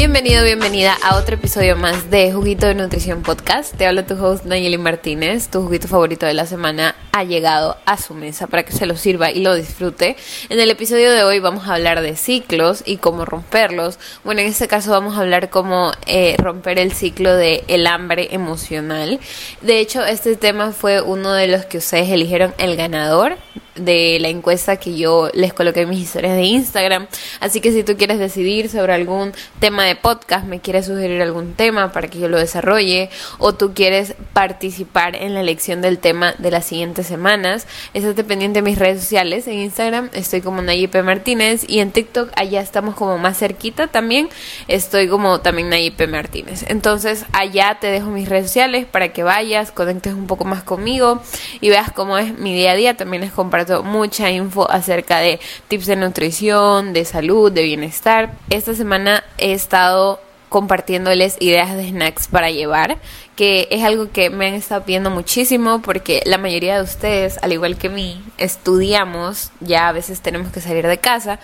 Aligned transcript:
Bienvenido, 0.00 0.44
bienvenida 0.44 0.96
a 1.02 1.16
otro 1.16 1.36
episodio 1.36 1.76
más 1.76 2.10
de 2.10 2.32
Juguito 2.32 2.66
de 2.66 2.74
Nutrición 2.74 3.22
Podcast. 3.22 3.76
Te 3.76 3.86
habla 3.86 4.06
tu 4.06 4.14
host 4.14 4.44
Nayeli 4.44 4.76
Martínez. 4.76 5.48
Tu 5.48 5.62
juguito 5.62 5.88
favorito 5.88 6.26
de 6.26 6.34
la 6.34 6.46
semana 6.46 6.94
ha 7.12 7.22
llegado 7.24 7.76
a 7.86 7.96
su 7.96 8.14
mesa 8.14 8.46
para 8.46 8.62
que 8.62 8.72
se 8.72 8.86
lo 8.86 8.96
sirva 8.96 9.30
y 9.30 9.40
lo 9.40 9.54
disfrute. 9.54 10.16
En 10.48 10.58
el 10.58 10.70
episodio 10.70 11.12
de 11.12 11.22
hoy 11.22 11.38
vamos 11.38 11.68
a 11.68 11.74
hablar 11.74 12.00
de 12.00 12.16
ciclos 12.16 12.82
y 12.84 12.96
cómo 12.96 13.24
romperlos. 13.24 13.98
Bueno, 14.24 14.40
en 14.40 14.48
este 14.48 14.68
caso 14.68 14.90
vamos 14.90 15.16
a 15.16 15.20
hablar 15.20 15.48
cómo 15.48 15.92
eh, 16.06 16.34
romper 16.38 16.78
el 16.78 16.92
ciclo 16.92 17.36
de 17.36 17.64
el 17.68 17.86
hambre 17.86 18.28
emocional. 18.32 19.20
De 19.60 19.80
hecho, 19.80 20.04
este 20.04 20.34
tema 20.36 20.72
fue 20.72 21.00
uno 21.02 21.32
de 21.32 21.46
los 21.46 21.66
que 21.66 21.78
ustedes 21.78 22.08
eligieron 22.08 22.54
el 22.58 22.76
ganador 22.76 23.36
de 23.80 24.18
la 24.20 24.28
encuesta 24.28 24.76
que 24.76 24.96
yo 24.96 25.30
les 25.34 25.52
coloqué 25.52 25.82
en 25.82 25.90
mis 25.90 26.00
historias 26.00 26.34
de 26.34 26.42
Instagram. 26.42 27.06
Así 27.40 27.60
que 27.60 27.72
si 27.72 27.82
tú 27.82 27.96
quieres 27.96 28.18
decidir 28.18 28.68
sobre 28.68 28.92
algún 28.92 29.32
tema 29.58 29.84
de 29.84 29.96
podcast, 29.96 30.46
me 30.46 30.60
quieres 30.60 30.86
sugerir 30.86 31.20
algún 31.22 31.54
tema 31.54 31.92
para 31.92 32.08
que 32.08 32.18
yo 32.18 32.28
lo 32.28 32.38
desarrolle, 32.38 33.10
o 33.38 33.54
tú 33.54 33.72
quieres 33.74 34.14
participar 34.32 35.16
en 35.16 35.34
la 35.34 35.40
elección 35.40 35.80
del 35.80 35.98
tema 35.98 36.34
de 36.38 36.50
las 36.50 36.66
siguientes 36.66 37.06
semanas, 37.06 37.66
estate 37.94 38.24
pendiente 38.24 38.58
de 38.58 38.62
mis 38.62 38.78
redes 38.78 39.00
sociales. 39.00 39.46
En 39.46 39.58
Instagram 39.58 40.10
estoy 40.12 40.40
como 40.40 40.62
Nayipe 40.62 41.02
Martínez 41.02 41.64
y 41.68 41.80
en 41.80 41.92
TikTok 41.92 42.30
allá 42.36 42.60
estamos 42.60 42.94
como 42.94 43.18
más 43.18 43.38
cerquita 43.38 43.86
también. 43.88 44.28
Estoy 44.68 45.08
como 45.08 45.40
también 45.40 45.68
Nayipe 45.68 46.06
Martínez. 46.06 46.64
Entonces 46.68 47.24
allá 47.32 47.78
te 47.80 47.88
dejo 47.88 48.10
mis 48.10 48.28
redes 48.28 48.46
sociales 48.46 48.86
para 48.86 49.12
que 49.12 49.22
vayas, 49.22 49.72
conectes 49.72 50.14
un 50.14 50.26
poco 50.26 50.44
más 50.44 50.62
conmigo 50.62 51.22
y 51.60 51.68
veas 51.68 51.92
cómo 51.92 52.18
es 52.18 52.38
mi 52.38 52.54
día 52.54 52.72
a 52.72 52.74
día. 52.74 52.96
También 52.96 53.22
les 53.22 53.32
comparto 53.32 53.69
mucha 53.82 54.30
info 54.30 54.70
acerca 54.70 55.18
de 55.18 55.40
tips 55.68 55.86
de 55.86 55.96
nutrición, 55.96 56.92
de 56.92 57.04
salud, 57.04 57.50
de 57.50 57.62
bienestar. 57.62 58.32
Esta 58.50 58.74
semana 58.74 59.24
he 59.38 59.52
estado 59.52 60.20
compartiéndoles 60.48 61.36
ideas 61.40 61.74
de 61.76 61.88
snacks 61.88 62.28
para 62.28 62.50
llevar 62.50 62.98
que 63.40 63.68
es 63.70 63.82
algo 63.82 64.12
que 64.12 64.28
me 64.28 64.48
han 64.48 64.52
estado 64.52 64.84
pidiendo 64.84 65.08
muchísimo 65.08 65.80
porque 65.80 66.22
la 66.26 66.36
mayoría 66.36 66.76
de 66.76 66.82
ustedes, 66.82 67.38
al 67.40 67.54
igual 67.54 67.78
que 67.78 67.88
mí, 67.88 68.22
estudiamos, 68.36 69.50
ya 69.60 69.88
a 69.88 69.92
veces 69.92 70.20
tenemos 70.20 70.52
que 70.52 70.60
salir 70.60 70.86
de 70.86 70.98
casa, 70.98 71.38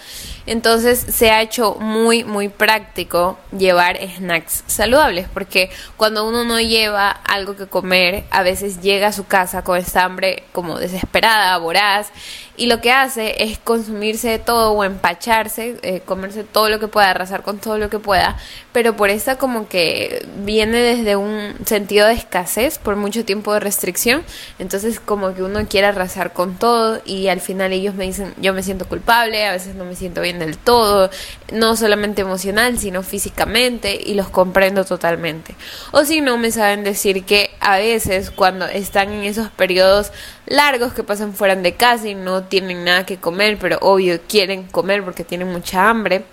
entonces 0.45 0.99
se 0.99 1.31
ha 1.31 1.41
hecho 1.41 1.77
muy, 1.81 2.23
muy 2.23 2.51
práctico 2.51 3.39
llevar 3.57 3.99
snacks 4.15 4.65
saludables 4.67 5.27
porque 5.33 5.71
cuando 5.97 6.29
uno 6.29 6.45
no 6.45 6.61
lleva 6.61 7.09
algo 7.09 7.57
que 7.57 7.67
comer, 7.67 8.25
a 8.31 8.43
veces 8.43 8.83
llega 8.83 9.07
a 9.07 9.13
su 9.13 9.27
casa 9.27 9.65
con 9.65 9.79
esta 9.79 10.05
hambre 10.05 10.43
como 10.53 10.79
desesperada, 10.79 11.57
voraz, 11.57 12.13
y 12.59 12.67
lo 12.67 12.81
que 12.81 12.91
hace 12.91 13.43
es 13.43 13.59
consumirse 13.59 14.39
todo 14.39 14.73
o 14.73 14.85
empacharse, 14.85 15.77
eh, 15.83 16.01
comerse 16.01 16.43
todo 16.43 16.69
lo 16.71 16.79
que 16.79 16.89
pueda, 16.89 17.11
arrasar 17.11 17.43
con 17.43 17.59
todo 17.59 17.79
lo 17.79 17.91
que 17.91 17.99
pueda, 17.99 18.37
pero 18.73 18.97
por 18.97 19.11
esta 19.11 19.37
como 19.37 19.69
que 19.69 20.27
viene 20.39 20.79
desde 20.79 21.17
un 21.17 21.55
sentido 21.67 21.86
sentido 21.87 22.09
de 22.09 22.15
escasez, 22.15 22.79
por 22.79 22.97
mucho 22.97 23.25
tiempo 23.25 23.55
de 23.55 23.61
restricción, 23.61 24.25
entonces 24.59 24.99
como 24.99 25.35
que 25.35 25.45
uno 25.45 25.69
quiere 25.69 25.87
arrasar 25.87 26.33
con 26.33 26.57
todo 26.57 27.01
y 27.05 27.29
al 27.29 27.41
final 27.41 27.73
ellos 27.73 27.95
me 27.95 28.07
dicen, 28.07 28.35
yo 28.39 28.53
me 28.53 28.65
siento 28.65 28.87
culpable, 28.89 29.47
a 29.47 29.53
veces 29.53 29.77
no 29.77 29.85
me 29.85 29.95
siento 29.95 30.21
bien 30.21 30.41
del 30.41 30.59
todo, 30.59 31.11
no 31.53 31.77
solamente 31.77 32.23
emocional, 32.23 32.77
sino 32.81 33.05
físicamente 33.05 33.97
y 34.05 34.15
los 34.15 34.29
comprendo 34.29 34.85
totalmente. 34.85 35.55
O 35.93 36.05
si 36.05 36.21
no, 36.21 36.39
me 36.39 36.51
saben 36.51 36.83
decir 36.83 37.25
que 37.25 37.51
a 37.61 37.77
veces 37.77 38.33
cuando 38.33 38.67
están 38.67 39.13
en 39.13 39.23
esos 39.23 39.49
periodos 39.51 40.11
largos 40.47 40.93
que 40.93 41.05
pasan 41.05 41.35
fuera 41.35 41.55
de 41.55 41.77
casa 41.77 42.09
y 42.09 42.17
no 42.17 42.43
tienen 42.43 42.83
nada 42.83 43.07
que 43.07 43.19
comer, 43.19 43.59
pero 43.61 43.79
obvio 43.81 44.19
quieren 44.29 44.65
comer 44.65 45.05
porque 45.05 45.23
tienen 45.23 45.53
mucha 45.53 45.89
hambre, 45.89 46.25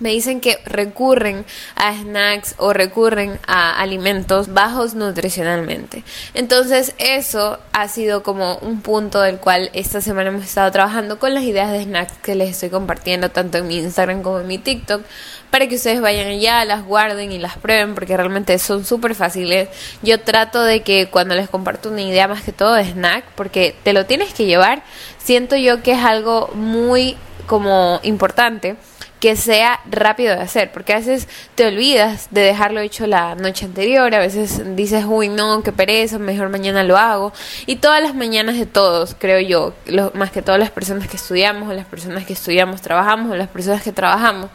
me 0.00 0.10
dicen 0.10 0.40
que 0.40 0.58
recurren 0.64 1.44
a 1.76 1.94
snacks 1.94 2.54
o 2.58 2.72
recurren 2.72 3.38
a 3.46 3.78
alimentos 3.80 4.52
bajos 4.52 4.94
nutricionalmente. 4.94 6.02
Entonces 6.34 6.94
eso 6.98 7.58
ha 7.72 7.88
sido 7.88 8.22
como 8.22 8.56
un 8.56 8.80
punto 8.80 9.20
del 9.20 9.38
cual 9.38 9.70
esta 9.72 10.00
semana 10.00 10.30
hemos 10.30 10.44
estado 10.44 10.70
trabajando 10.72 11.18
con 11.18 11.34
las 11.34 11.44
ideas 11.44 11.70
de 11.70 11.84
snacks 11.84 12.18
que 12.22 12.34
les 12.34 12.50
estoy 12.50 12.70
compartiendo 12.70 13.30
tanto 13.30 13.58
en 13.58 13.68
mi 13.68 13.78
Instagram 13.78 14.22
como 14.22 14.40
en 14.40 14.48
mi 14.48 14.58
TikTok 14.58 15.02
para 15.50 15.68
que 15.68 15.76
ustedes 15.76 16.00
vayan 16.00 16.26
allá, 16.26 16.64
las 16.64 16.84
guarden 16.84 17.30
y 17.30 17.38
las 17.38 17.56
prueben 17.56 17.94
porque 17.94 18.16
realmente 18.16 18.58
son 18.58 18.84
súper 18.84 19.14
fáciles. 19.14 19.68
Yo 20.02 20.18
trato 20.20 20.62
de 20.64 20.82
que 20.82 21.06
cuando 21.08 21.36
les 21.36 21.48
comparto 21.48 21.90
una 21.90 22.02
idea 22.02 22.26
más 22.26 22.42
que 22.42 22.50
todo 22.50 22.74
de 22.74 22.84
snack 22.84 23.24
porque 23.36 23.76
te 23.84 23.92
lo 23.92 24.06
tienes 24.06 24.34
que 24.34 24.46
llevar, 24.46 24.82
siento 25.18 25.54
yo 25.54 25.82
que 25.84 25.92
es 25.92 26.02
algo 26.02 26.50
muy 26.54 27.16
como 27.46 28.00
importante 28.02 28.76
que 29.24 29.36
sea 29.36 29.80
rápido 29.90 30.36
de 30.36 30.42
hacer, 30.42 30.70
porque 30.70 30.92
a 30.92 30.98
veces 30.98 31.28
te 31.54 31.66
olvidas 31.66 32.28
de 32.30 32.42
dejarlo 32.42 32.80
hecho 32.80 33.06
la 33.06 33.34
noche 33.34 33.64
anterior, 33.64 34.14
a 34.14 34.18
veces 34.18 34.76
dices, 34.76 35.06
uy, 35.08 35.30
no, 35.30 35.62
qué 35.62 35.72
pereza, 35.72 36.18
mejor 36.18 36.50
mañana 36.50 36.82
lo 36.82 36.98
hago. 36.98 37.32
Y 37.64 37.76
todas 37.76 38.02
las 38.02 38.14
mañanas 38.14 38.58
de 38.58 38.66
todos, 38.66 39.16
creo 39.18 39.40
yo, 39.40 39.72
más 40.12 40.30
que 40.30 40.42
todas 40.42 40.60
las 40.60 40.70
personas 40.70 41.08
que 41.08 41.16
estudiamos, 41.16 41.70
o 41.70 41.72
las 41.72 41.86
personas 41.86 42.26
que 42.26 42.34
estudiamos, 42.34 42.82
trabajamos, 42.82 43.32
o 43.32 43.34
las 43.34 43.48
personas 43.48 43.82
que 43.82 43.92
trabajamos, 43.92 44.50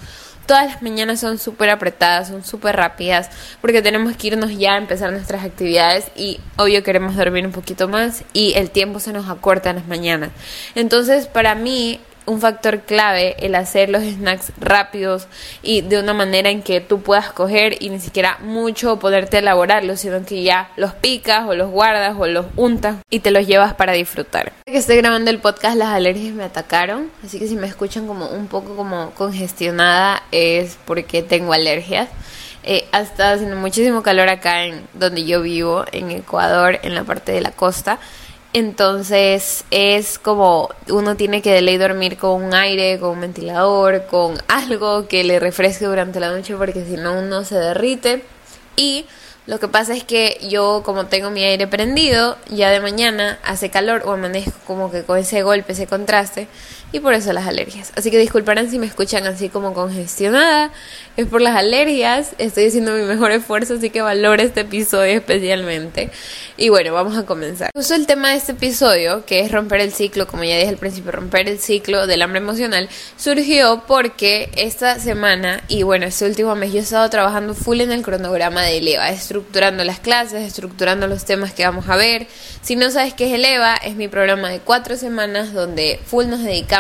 todas 0.46 0.68
las 0.68 0.84
mañanas 0.84 1.19
son 1.19 1.40
súper 1.40 1.72
apretadas, 1.72 2.28
son 2.28 2.44
súper 2.44 2.75
rápidas, 2.75 3.31
porque 3.62 3.81
tenemos 3.81 4.16
que 4.18 4.28
irnos 4.28 4.56
ya 4.56 4.75
a 4.75 4.78
empezar 4.78 5.12
nuestras 5.12 5.44
actividades 5.44 6.12
y 6.16 6.40
obvio 6.57 6.84
queremos 6.84 7.16
dormir 7.16 7.44
un 7.44 7.53
poquito 7.53 7.88
más 7.88 8.24
y 8.34 8.53
el 8.53 8.69
tiempo 8.69 9.00
se 9.00 9.13
nos 9.13 9.30
acorta 9.30 9.72
en 9.72 9.78
las 9.78 9.88
mañanas. 9.88 10.30
Entonces, 10.75 11.25
para 11.25 11.56
mí, 11.56 12.00
un 12.29 12.40
factor 12.40 12.81
clave 12.81 13.35
el 13.40 13.56
hacer 13.56 13.90
los 13.90 14.03
snacks 14.03 14.51
rápidos 14.59 15.28
y 15.62 15.81
de 15.81 16.00
una 16.00 16.13
manera 16.13 16.50
en 16.50 16.62
que 16.62 16.79
tú 16.79 17.01
puedas 17.01 17.31
coger 17.31 17.81
y 17.81 17.90
ni 17.90 18.00
siquiera 18.00 18.38
mucho 18.41 19.00
poderte 19.00 19.40
elaborarlos, 19.40 20.00
sino 20.00 20.23
que 20.25 20.44
ya 20.44 20.72
los 20.78 20.94
picas 20.94 21.47
o 21.47 21.56
los 21.56 21.69
guardas 21.69 22.16
o 22.18 22.28
los 22.28 22.45
untas 22.56 22.97
y 23.09 23.19
te 23.19 23.31
los 23.31 23.47
llevas 23.47 23.73
para 23.73 23.94
disfrutar. 23.94 24.53
Que 24.66 24.78
estoy 24.78 24.97
grabando 24.97 25.31
el 25.31 25.39
podcast 25.39 25.75
las 25.75 25.89
alergias 25.89 26.34
me 26.34 26.44
atacaron, 26.44 27.12
así 27.25 27.39
que 27.39 27.47
si 27.47 27.56
me 27.56 27.68
escuchan 27.68 28.07
como 28.07 28.28
un 28.28 28.47
poco 28.47 28.75
como 28.75 29.12
congestionada 29.12 30.23
es 30.31 30.78
porque 30.85 31.23
tengo 31.23 31.53
alergias. 31.53 32.09
Eh, 32.63 32.85
ha 32.91 33.01
estado 33.01 33.35
haciendo 33.35 33.56
muchísimo 33.56 34.03
calor 34.03 34.29
acá 34.29 34.66
en 34.66 34.85
donde 34.94 35.25
yo 35.25 35.41
vivo, 35.41 35.85
en 35.91 36.12
Ecuador, 36.12 36.79
en 36.84 36.94
la 36.94 37.03
parte 37.03 37.31
de 37.31 37.41
la 37.41 37.51
costa. 37.51 38.00
Entonces 38.52 39.64
es 39.70 40.18
como 40.18 40.70
uno 40.90 41.16
tiene 41.16 41.44
que 41.44 41.52
de 41.52 41.62
ley 41.62 41.78
dormir 41.78 42.18
con 42.18 42.44
un 42.44 42.54
aire, 42.56 43.00
con 43.00 43.12
un 43.12 43.22
ventilador, 43.22 44.08
con 44.08 44.42
algo 44.48 45.08
que 45.08 45.24
le 45.24 45.40
refresque 45.40 45.86
durante 45.86 46.20
la 46.20 46.32
noche 46.32 46.56
porque 46.56 46.84
si 46.84 46.98
no 46.98 47.20
uno 47.20 47.46
se 47.46 47.56
derrite. 47.56 48.24
Y 48.76 49.06
lo 49.46 49.60
que 49.60 49.68
pasa 49.68 49.94
es 49.94 50.04
que 50.04 50.40
yo 50.50 50.82
como 50.84 51.06
tengo 51.06 51.30
mi 51.30 51.44
aire 51.44 51.68
prendido, 51.68 52.38
ya 52.50 52.72
de 52.72 52.80
mañana 52.80 53.38
hace 53.44 53.70
calor 53.70 54.02
o 54.06 54.14
amanezco 54.14 54.58
como 54.66 54.90
que 54.90 55.04
con 55.04 55.20
ese 55.20 55.44
golpe, 55.44 55.74
ese 55.74 55.86
contraste 55.86 56.48
y 56.91 57.00
por 57.00 57.13
eso 57.13 57.31
las 57.33 57.47
alergias. 57.47 57.91
Así 57.95 58.09
que 58.09 58.17
disculparán 58.17 58.69
si 58.69 58.79
me 58.79 58.88
escuchan 58.88 59.27
así 59.27 59.50
como 59.50 59.73
congestionada, 59.73 60.72
es 61.17 61.27
por 61.27 61.41
las 61.41 61.55
alergias, 61.55 62.31
estoy 62.38 62.67
haciendo 62.67 62.94
mi 62.94 63.03
mejor 63.03 63.31
esfuerzo, 63.31 63.75
así 63.75 63.89
que 63.89 64.01
valoro 64.01 64.41
este 64.41 64.61
episodio 64.61 65.13
especialmente. 65.13 66.09
Y 66.57 66.69
bueno, 66.69 66.94
vamos 66.94 67.17
a 67.17 67.25
comenzar. 67.25 67.69
Justo 67.75 67.94
el 67.94 68.07
tema 68.07 68.31
de 68.31 68.38
este 68.38 68.53
episodio, 68.53 69.25
que 69.25 69.41
es 69.41 69.51
romper 69.51 69.81
el 69.81 69.94
ciclo, 69.94 70.27
como 70.27 70.44
ya 70.44 70.57
dije 70.57 70.69
al 70.69 70.77
principio, 70.77 71.11
romper 71.11 71.47
el 71.47 71.59
ciclo 71.59 72.07
del 72.07 72.22
hambre 72.22 72.39
emocional, 72.39 72.89
surgió 73.17 73.83
porque 73.88 74.50
esta 74.56 75.00
semana 75.00 75.61
y 75.67 75.83
bueno, 75.83 76.06
este 76.06 76.25
último 76.25 76.56
mes 76.56 76.73
yo 76.73 76.79
he 76.79 76.81
estado 76.81 77.09
trabajando 77.09 77.53
full 77.53 77.81
en 77.81 77.91
el 77.91 78.01
cronograma 78.01 78.63
de 78.63 78.77
Eleva, 78.77 79.09
estructurando 79.09 79.83
las 79.83 80.00
clases, 80.00 80.41
estructurando 80.45 81.07
los 81.07 81.25
temas 81.25 81.53
que 81.53 81.66
vamos 81.66 81.88
a 81.88 81.95
ver. 81.95 82.27
Si 82.61 82.75
no 82.75 82.89
sabes 82.89 83.13
qué 83.13 83.27
es 83.27 83.33
Eleva, 83.33 83.75
es 83.75 83.95
mi 83.95 84.07
programa 84.07 84.50
de 84.50 84.59
cuatro 84.59 84.97
semanas 84.97 85.53
donde 85.53 86.00
full 86.06 86.27
nos 86.27 86.44
dedicamos 86.44 86.78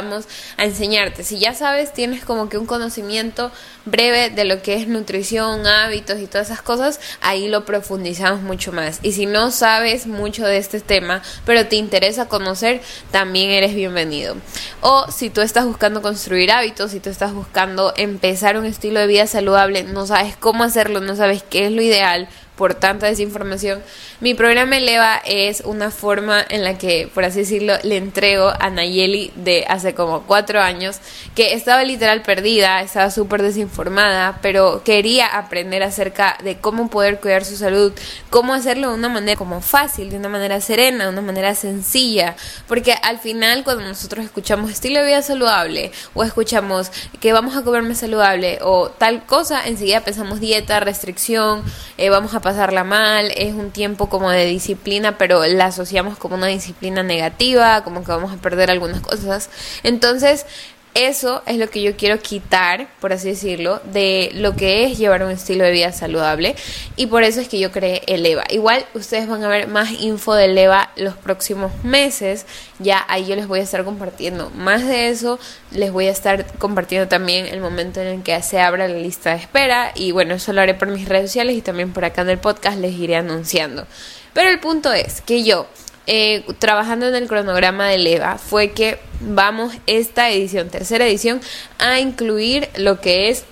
a 0.57 0.65
enseñarte. 0.65 1.23
Si 1.23 1.39
ya 1.39 1.53
sabes, 1.53 1.93
tienes 1.93 2.23
como 2.23 2.49
que 2.49 2.57
un 2.57 2.65
conocimiento 2.65 3.51
breve 3.85 4.29
de 4.29 4.45
lo 4.45 4.61
que 4.61 4.75
es 4.75 4.87
nutrición, 4.87 5.65
hábitos 5.67 6.19
y 6.19 6.27
todas 6.27 6.47
esas 6.47 6.61
cosas, 6.61 6.99
ahí 7.21 7.47
lo 7.47 7.65
profundizamos 7.65 8.41
mucho 8.41 8.71
más. 8.71 8.99
Y 9.01 9.13
si 9.13 9.25
no 9.25 9.51
sabes 9.51 10.07
mucho 10.07 10.45
de 10.45 10.57
este 10.57 10.79
tema, 10.79 11.21
pero 11.45 11.67
te 11.67 11.75
interesa 11.75 12.27
conocer, 12.27 12.81
también 13.11 13.49
eres 13.51 13.75
bienvenido. 13.75 14.35
O 14.81 15.11
si 15.11 15.29
tú 15.29 15.41
estás 15.41 15.65
buscando 15.65 16.01
construir 16.01 16.51
hábitos, 16.51 16.91
si 16.91 16.99
tú 16.99 17.09
estás 17.09 17.33
buscando 17.33 17.93
empezar 17.97 18.57
un 18.57 18.65
estilo 18.65 18.99
de 18.99 19.07
vida 19.07 19.27
saludable, 19.27 19.83
no 19.83 20.05
sabes 20.05 20.35
cómo 20.37 20.63
hacerlo, 20.63 20.99
no 21.01 21.15
sabes 21.15 21.43
qué 21.43 21.65
es 21.65 21.71
lo 21.71 21.81
ideal, 21.81 22.27
por 22.59 22.75
tanta 22.75 23.07
desinformación. 23.07 23.81
Mi 24.19 24.33
programa 24.33 24.75
Eleva 24.75 25.21
es 25.25 25.61
una 25.61 25.91
forma 25.91 26.45
en 26.49 26.65
la 26.65 26.77
que, 26.77 27.09
por 27.13 27.23
así 27.23 27.39
decirlo, 27.39 27.75
le 27.83 27.95
entrego 27.95 28.51
a 28.59 28.69
Nayeli 28.69 29.31
de 29.35 29.63
hace 29.69 29.93
como 29.93 30.23
cuatro 30.23 30.59
años, 30.59 30.99
que 31.35 31.53
estaba 31.53 31.85
literal 31.85 32.21
perdida, 32.21 32.81
estaba 32.81 33.11
súper 33.11 33.43
desinformada, 33.43 34.39
pero 34.41 34.83
quería 34.83 35.25
aprender 35.27 35.83
acerca 35.83 36.37
de 36.43 36.57
cómo 36.57 36.89
poder 36.89 37.21
cuidar 37.21 37.45
su 37.45 37.55
salud, 37.55 37.93
cómo 38.29 38.53
hacerlo 38.53 38.89
de 38.89 38.95
una 38.95 39.07
manera 39.07 39.37
como 39.37 39.61
fácil, 39.61 40.09
de 40.09 40.17
una 40.17 40.27
manera 40.27 40.59
serena, 40.59 41.05
de 41.05 41.11
una 41.11 41.21
manera 41.21 41.55
sencilla, 41.55 42.35
porque 42.67 42.93
al 43.03 43.19
final 43.19 43.63
cuando 43.63 43.85
nosotros 43.85 44.25
escuchamos 44.25 44.69
estilo 44.69 44.99
de 44.99 45.07
vida 45.07 45.21
saludable 45.21 45.93
o 46.13 46.25
escuchamos 46.25 46.91
que 47.21 47.31
vamos 47.31 47.55
a 47.55 47.63
comerme 47.63 47.95
saludable 47.95 48.59
o 48.63 48.89
tal 48.89 49.25
cosa, 49.25 49.65
enseguida 49.65 50.01
pensamos 50.01 50.41
dieta, 50.41 50.81
restricción, 50.81 51.63
eh, 51.97 52.09
vamos 52.09 52.35
a 52.35 52.41
pasarla 52.49 52.83
mal, 52.83 53.31
es 53.37 53.53
un 53.53 53.69
tiempo 53.69 54.09
como 54.09 54.31
de 54.31 54.45
disciplina, 54.45 55.19
pero 55.19 55.45
la 55.45 55.65
asociamos 55.65 56.17
como 56.17 56.33
una 56.33 56.47
disciplina 56.47 57.03
negativa, 57.03 57.83
como 57.83 58.03
que 58.03 58.11
vamos 58.11 58.33
a 58.33 58.37
perder 58.37 58.71
algunas 58.71 59.01
cosas. 59.01 59.51
Entonces, 59.83 60.47
eso 60.95 61.43
es 61.45 61.57
lo 61.57 61.69
que 61.69 61.81
yo 61.81 61.95
quiero 61.95 62.19
quitar, 62.19 62.87
por 62.99 63.13
así 63.13 63.29
decirlo, 63.29 63.79
de 63.93 64.31
lo 64.33 64.55
que 64.55 64.85
es 64.85 64.97
llevar 64.97 65.23
un 65.23 65.31
estilo 65.31 65.63
de 65.63 65.71
vida 65.71 65.91
saludable 65.91 66.55
y 66.95 67.05
por 67.05 67.23
eso 67.23 67.39
es 67.41 67.47
que 67.47 67.59
yo 67.59 67.71
creé 67.71 68.01
el 68.07 68.25
EVA. 68.25 68.43
Igual 68.49 68.85
ustedes 68.93 69.27
van 69.27 69.43
a 69.43 69.47
ver 69.47 69.67
más 69.67 69.91
info 69.91 70.33
del 70.33 70.57
EVA 70.57 70.91
los 70.95 71.15
próximos 71.15 71.71
meses, 71.83 72.45
ya 72.79 73.05
ahí 73.07 73.25
yo 73.27 73.35
les 73.35 73.47
voy 73.47 73.59
a 73.59 73.63
estar 73.63 73.83
compartiendo 73.85 74.49
más 74.51 74.85
de 74.85 75.09
eso, 75.09 75.39
les 75.71 75.91
voy 75.91 76.07
a 76.07 76.11
estar 76.11 76.45
compartiendo 76.57 77.07
también 77.07 77.45
el 77.45 77.59
momento 77.59 78.01
en 78.01 78.07
el 78.07 78.23
que 78.23 78.41
se 78.41 78.59
abra 78.59 78.87
la 78.87 78.97
lista 78.97 79.31
de 79.31 79.37
espera 79.37 79.91
y 79.95 80.11
bueno, 80.11 80.35
eso 80.35 80.53
lo 80.53 80.61
haré 80.61 80.73
por 80.73 80.87
mis 80.89 81.07
redes 81.07 81.29
sociales 81.29 81.55
y 81.55 81.61
también 81.61 81.93
por 81.93 82.03
acá 82.03 82.23
en 82.23 82.29
el 82.29 82.39
podcast 82.39 82.79
les 82.79 82.93
iré 82.93 83.15
anunciando. 83.15 83.85
Pero 84.33 84.49
el 84.49 84.59
punto 84.59 84.91
es 84.93 85.21
que 85.21 85.43
yo 85.43 85.67
eh, 86.11 86.43
trabajando 86.57 87.07
en 87.07 87.13
el 87.13 87.27
cronograma 87.27 87.87
de 87.87 87.99
Leva 87.99 88.39
fue 88.39 88.71
que 88.71 88.97
vamos 89.19 89.75
esta 89.85 90.31
edición, 90.31 90.69
tercera 90.69 91.05
edición, 91.05 91.39
a 91.77 91.99
incluir 91.99 92.67
lo 92.77 92.99
que 92.99 93.29
es 93.29 93.45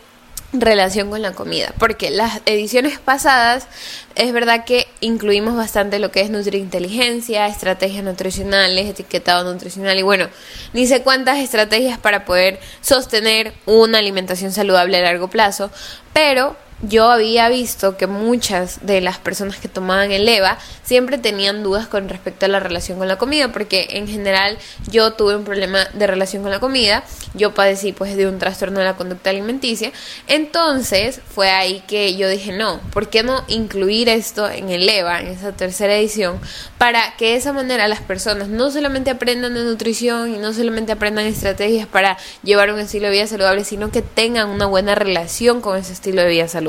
relación 0.53 1.11
con 1.11 1.21
la 1.21 1.33
comida, 1.33 1.71
porque 1.77 2.09
las 2.09 2.41
ediciones 2.47 2.97
pasadas 2.97 3.67
es 4.15 4.33
verdad 4.33 4.65
que 4.65 4.87
incluimos 5.01 5.55
bastante 5.55 5.99
lo 5.99 6.09
que 6.09 6.21
es 6.21 6.31
nutriinteligencia, 6.31 7.45
estrategias 7.45 8.03
nutricionales, 8.03 8.87
etiquetado 8.87 9.53
nutricional 9.53 9.99
y 9.99 10.01
bueno, 10.01 10.27
ni 10.73 10.87
sé 10.87 11.03
cuántas 11.03 11.37
estrategias 11.37 11.99
para 11.99 12.25
poder 12.25 12.59
sostener 12.81 13.53
una 13.67 13.99
alimentación 13.99 14.51
saludable 14.51 14.97
a 14.97 15.01
largo 15.01 15.27
plazo, 15.27 15.69
pero 16.11 16.55
yo 16.81 17.09
había 17.09 17.49
visto 17.49 17.97
que 17.97 18.05
muchas 18.05 18.85
de 18.85 19.01
las 19.01 19.17
personas 19.17 19.57
que 19.57 19.67
tomaban 19.67 20.11
el 20.11 20.27
EVA 20.27 20.59
siempre 20.83 21.17
tenían 21.17 21.63
dudas 21.63 21.87
con 21.87 22.07
respecto 22.07 22.45
a 22.45 22.49
la 22.49 22.59
relación 22.59 22.99
con 22.99 23.07
la 23.07 23.17
comida, 23.17 23.51
porque 23.51 23.87
en 23.91 24.07
general 24.07 24.57
yo 24.89 25.13
tuve 25.13 25.35
un 25.35 25.43
problema 25.43 25.85
de 25.93 26.07
relación 26.07 26.43
con 26.43 26.51
la 26.51 26.59
comida, 26.59 27.03
yo 27.33 27.53
padecí 27.53 27.93
pues 27.93 28.15
de 28.15 28.27
un 28.27 28.37
trastorno 28.37 28.79
de 28.79 28.85
la 28.85 28.95
conducta 28.95 29.31
alimenticia, 29.31 29.91
entonces 30.27 31.19
fue 31.33 31.49
ahí 31.49 31.83
que 31.87 32.15
yo 32.15 32.29
dije, 32.29 32.51
no, 32.51 32.79
¿por 32.93 33.09
qué 33.09 33.23
no 33.23 33.43
incluir 33.47 34.07
esto 34.07 34.49
en 34.49 34.69
el 34.69 34.87
EVA, 34.87 35.21
en 35.21 35.27
esa 35.27 35.53
tercera 35.53 35.95
edición, 35.95 36.39
para 36.77 37.15
que 37.17 37.31
de 37.31 37.35
esa 37.37 37.53
manera 37.53 37.87
las 37.87 38.01
personas 38.01 38.49
no 38.49 38.69
solamente 38.69 39.09
aprendan 39.09 39.55
de 39.55 39.63
nutrición 39.63 40.33
y 40.33 40.37
no 40.37 40.53
solamente 40.53 40.91
aprendan 40.91 41.25
estrategias 41.25 41.87
para 41.87 42.17
llevar 42.43 42.71
un 42.71 42.79
estilo 42.79 43.07
de 43.07 43.13
vida 43.13 43.27
saludable, 43.27 43.63
sino 43.63 43.91
que 43.91 44.03
tengan 44.03 44.49
una 44.49 44.67
buena 44.67 44.93
relación 44.93 45.59
con 45.61 45.77
ese 45.77 45.93
estilo 45.93 46.21
de 46.21 46.29
vida 46.29 46.47
saludable? 46.47 46.66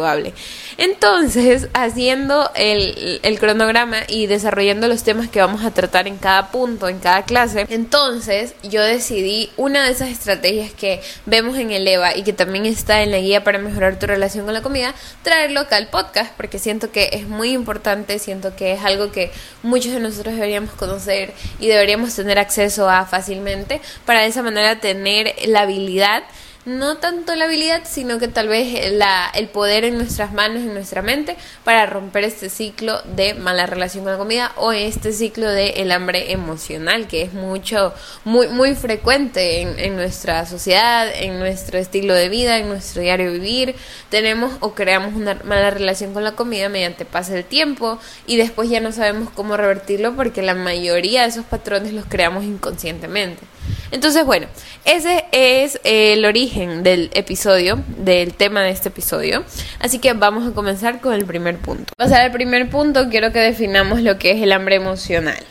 Entonces, 0.77 1.69
haciendo 1.75 2.51
el, 2.55 3.21
el 3.23 3.39
cronograma 3.39 3.99
y 4.09 4.27
desarrollando 4.27 4.89
los 4.89 5.03
temas 5.03 5.29
que 5.29 5.41
vamos 5.41 5.65
a 5.65 5.73
tratar 5.73 6.07
en 6.07 6.17
cada 6.17 6.51
punto, 6.51 6.89
en 6.89 6.99
cada 6.99 7.25
clase, 7.25 7.67
entonces 7.69 8.55
yo 8.63 8.83
decidí 8.83 9.51
una 9.57 9.85
de 9.85 9.93
esas 9.93 10.09
estrategias 10.09 10.73
que 10.73 11.01
vemos 11.27 11.57
en 11.59 11.71
el 11.71 11.87
EVA 11.87 12.17
y 12.17 12.23
que 12.23 12.33
también 12.33 12.67
está 12.67 13.03
en 13.03 13.11
la 13.11 13.19
guía 13.19 13.45
para 13.45 13.59
mejorar 13.59 13.99
tu 13.99 14.07
relación 14.07 14.45
con 14.45 14.55
la 14.55 14.63
comida, 14.63 14.95
traerlo 15.23 15.61
acá 15.61 15.77
al 15.77 15.89
podcast 15.89 16.33
porque 16.37 16.59
siento 16.59 16.91
que 16.91 17.11
es 17.13 17.27
muy 17.27 17.53
importante, 17.53 18.19
siento 18.19 18.55
que 18.55 18.73
es 18.73 18.85
algo 18.85 19.13
que 19.13 19.31
muchos 19.63 19.93
de 19.93 20.01
nosotros 20.01 20.35
deberíamos 20.35 20.73
conocer 20.73 21.33
y 21.59 21.67
deberíamos 21.67 22.15
tener 22.15 22.39
acceso 22.39 22.89
a 22.89 23.07
fácilmente 23.07 23.81
para 24.05 24.21
de 24.21 24.27
esa 24.29 24.43
manera 24.43 24.81
tener 24.81 25.35
la 25.47 25.63
habilidad 25.63 26.23
no 26.69 26.99
tanto 26.99 27.35
la 27.35 27.47
habilidad, 27.47 27.83
sino 27.85 28.19
que 28.19 28.29
tal 28.29 28.47
vez 28.47 28.93
la, 28.93 29.31
el 29.35 29.49
poder 29.49 29.85
en 29.85 29.97
nuestras 29.97 30.33
manos, 30.33 30.63
en 30.63 30.75
nuestra 30.75 31.01
mente, 31.01 31.37
para 31.65 31.87
romper 31.87 32.25
este 32.25 32.51
ciclo 32.51 33.01
de 33.17 33.35
mala 33.35 33.65
relación 33.67 34.05
con 34.05 34.13
la 34.13 34.19
comida 34.19 34.53
o 34.57 34.73
este 34.73 35.13
ciclo 35.13 35.51
de 35.51 35.71
el 35.71 35.91
hambre 35.91 36.31
emocional, 36.33 37.09
que 37.09 37.23
es 37.23 37.33
mucho, 37.33 37.95
muy, 38.25 38.49
muy 38.49 38.75
frecuente 38.75 39.63
en, 39.63 39.79
en 39.79 39.97
nuestra 39.97 40.45
sociedad, 40.45 41.09
en 41.13 41.39
nuestro 41.39 41.79
estilo 41.79 42.15
de 42.15 42.29
vida, 42.29 42.59
en 42.59 42.69
nuestro 42.69 43.01
diario 43.01 43.33
vivir. 43.33 43.75
Tenemos 44.11 44.53
o 44.61 44.75
creamos 44.75 45.15
una 45.15 45.35
mala 45.45 45.71
relación 45.71 46.13
con 46.13 46.23
la 46.23 46.33
comida 46.33 46.69
mediante 46.69 47.07
pase 47.07 47.39
el 47.39 47.45
tiempo 47.45 47.99
y 48.27 48.37
después 48.37 48.69
ya 48.69 48.81
no 48.81 48.93
sabemos 48.93 49.31
cómo 49.31 49.57
revertirlo 49.57 50.15
porque 50.15 50.43
la 50.43 50.55
mayoría 50.55 51.23
de 51.23 51.29
esos 51.29 51.47
patrones 51.47 51.95
los 51.95 52.05
creamos 52.05 52.45
inconscientemente. 52.45 53.43
Entonces, 53.91 54.25
bueno, 54.25 54.47
ese 54.85 55.25
es 55.33 55.81
el 55.85 56.25
origen 56.25 56.83
del 56.83 57.11
episodio, 57.15 57.83
del 57.99 58.35
tema 58.35 58.63
de 58.63 58.71
este 58.71 58.89
episodio. 58.89 59.45
Así 59.81 59.99
que 59.99 60.13
vamos 60.13 60.49
a 60.49 60.55
comenzar 60.55 61.01
con 61.01 61.15
el 61.15 61.25
primer 61.25 61.57
punto. 61.59 61.93
Pasar 61.97 62.23
al 62.23 62.33
primer 62.33 62.69
punto, 62.71 63.09
quiero 63.09 63.33
que 63.33 63.41
definamos 63.41 64.03
lo 64.03 64.19
que 64.19 64.33
es 64.33 64.43
el 64.43 64.53
hambre 64.53 64.77
emocional. 64.77 65.43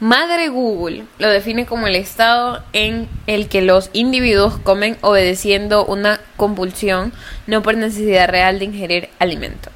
Madre 0.00 0.48
Google 0.48 1.04
lo 1.18 1.30
define 1.30 1.66
como 1.66 1.86
el 1.86 1.94
estado 1.94 2.64
en 2.72 3.08
el 3.26 3.48
que 3.48 3.62
los 3.62 3.90
individuos 3.92 4.58
comen 4.58 4.98
obedeciendo 5.02 5.84
una 5.84 6.20
compulsión, 6.36 7.12
no 7.46 7.62
por 7.62 7.76
necesidad 7.76 8.28
real 8.28 8.58
de 8.58 8.64
ingerir 8.64 9.08
alimento. 9.20 9.70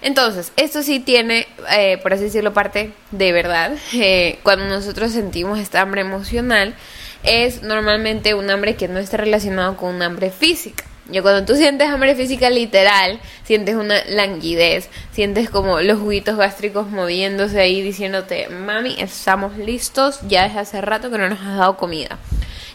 Entonces, 0.00 0.52
esto 0.56 0.82
sí 0.82 1.00
tiene, 1.00 1.48
eh, 1.76 1.98
por 1.98 2.12
así 2.12 2.24
decirlo, 2.24 2.52
parte 2.52 2.92
de 3.10 3.32
verdad. 3.32 3.72
Eh, 4.00 4.38
cuando 4.44 4.66
nosotros 4.66 5.12
sentimos 5.12 5.58
esta 5.58 5.80
hambre 5.80 6.02
emocional, 6.02 6.74
es 7.22 7.62
normalmente 7.62 8.34
un 8.34 8.50
hambre 8.50 8.76
que 8.76 8.88
no 8.88 8.98
está 8.98 9.16
relacionado 9.16 9.76
con 9.76 9.94
un 9.94 10.02
hambre 10.02 10.30
física. 10.30 10.84
Yo 11.10 11.22
cuando 11.22 11.46
tú 11.46 11.56
sientes 11.56 11.88
hambre 11.88 12.14
física 12.14 12.50
literal, 12.50 13.18
sientes 13.44 13.76
una 13.76 14.04
languidez, 14.04 14.90
sientes 15.10 15.48
como 15.48 15.80
los 15.80 15.98
juguitos 15.98 16.36
gástricos 16.36 16.88
moviéndose 16.88 17.60
ahí 17.60 17.80
diciéndote, 17.80 18.48
mami, 18.48 18.94
estamos 18.98 19.56
listos, 19.56 20.20
ya 20.28 20.44
es 20.44 20.54
hace 20.56 20.82
rato 20.82 21.10
que 21.10 21.16
no 21.16 21.30
nos 21.30 21.40
has 21.40 21.56
dado 21.56 21.78
comida. 21.78 22.18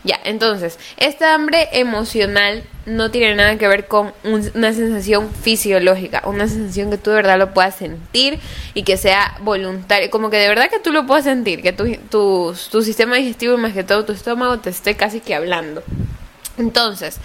Ya, 0.03 0.19
entonces, 0.25 0.79
esta 0.97 1.33
hambre 1.33 1.69
emocional 1.73 2.63
no 2.85 3.11
tiene 3.11 3.35
nada 3.35 3.57
que 3.57 3.67
ver 3.67 3.87
con 3.87 4.13
una 4.23 4.73
sensación 4.73 5.29
fisiológica, 5.31 6.23
una 6.25 6.47
sensación 6.47 6.89
que 6.89 6.97
tú 6.97 7.11
de 7.11 7.17
verdad 7.17 7.37
lo 7.37 7.53
puedas 7.53 7.75
sentir 7.75 8.39
y 8.73 8.83
que 8.83 8.97
sea 8.97 9.37
voluntaria, 9.41 10.09
como 10.09 10.29
que 10.29 10.37
de 10.37 10.49
verdad 10.49 10.69
que 10.71 10.79
tú 10.79 10.91
lo 10.91 11.05
puedas 11.05 11.23
sentir, 11.23 11.61
que 11.61 11.71
tu, 11.71 11.85
tu, 12.09 12.53
tu 12.71 12.81
sistema 12.81 13.15
digestivo 13.15 13.53
y 13.53 13.57
más 13.57 13.73
que 13.73 13.83
todo 13.83 14.03
tu 14.03 14.11
estómago 14.11 14.59
te 14.59 14.71
esté 14.71 14.95
casi 14.95 15.21
que 15.21 15.35
hablando. 15.35 15.83
Entonces, 16.57 17.17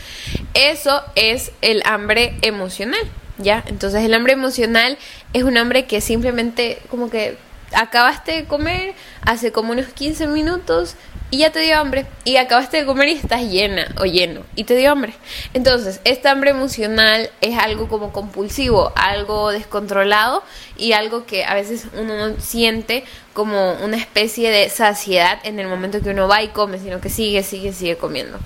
eso 0.55 1.03
es 1.15 1.53
el 1.61 1.83
hambre 1.85 2.37
emocional, 2.43 3.01
¿ya? 3.39 3.63
Entonces, 3.67 4.05
el 4.05 4.15
hambre 4.15 4.33
emocional 4.33 4.99
es 5.33 5.43
un 5.43 5.59
hambre 5.59 5.87
que 5.87 6.01
simplemente 6.01 6.79
como 6.91 7.11
que 7.11 7.37
acabaste 7.75 8.33
de 8.33 8.45
comer 8.45 8.95
hace 9.23 9.53
como 9.53 9.73
unos 9.73 9.89
15 9.89 10.27
minutos 10.29 10.95
y 11.31 11.39
ya 11.39 11.53
te 11.53 11.61
dio 11.61 11.79
hambre 11.79 12.07
y 12.25 12.37
acabaste 12.37 12.79
de 12.79 12.87
comer 12.87 13.09
y 13.09 13.13
estás 13.13 13.43
llena 13.43 13.95
o 14.01 14.07
lleno 14.07 14.43
y 14.55 14.65
te 14.65 14.77
dio 14.77 14.91
hambre. 14.91 15.13
Entonces, 15.53 16.01
esta 16.05 16.31
hambre 16.31 16.51
emocional 16.51 17.29
es 17.43 17.59
algo 17.59 17.89
como 17.89 18.13
compulsivo, 18.13 18.93
algo 18.97 19.51
descontrolado 19.51 20.43
y 20.77 20.93
algo 20.93 21.27
que 21.27 21.45
a 21.45 21.55
veces 21.55 21.87
uno 21.95 22.17
no 22.17 22.41
siente 22.41 23.05
como 23.35 23.75
una 23.75 23.99
especie 23.99 24.51
de 24.51 24.71
saciedad 24.71 25.39
en 25.45 25.59
el 25.59 25.69
momento 25.69 26.01
que 26.01 26.11
uno 26.11 26.29
va 26.29 26.43
y 26.43 26.49
come, 26.49 26.79
sino 26.79 27.01
que 27.01 27.11
sigue, 27.11 27.43
sigue, 27.43 27.73
sigue 27.75 27.97
comiendo. 27.97 28.39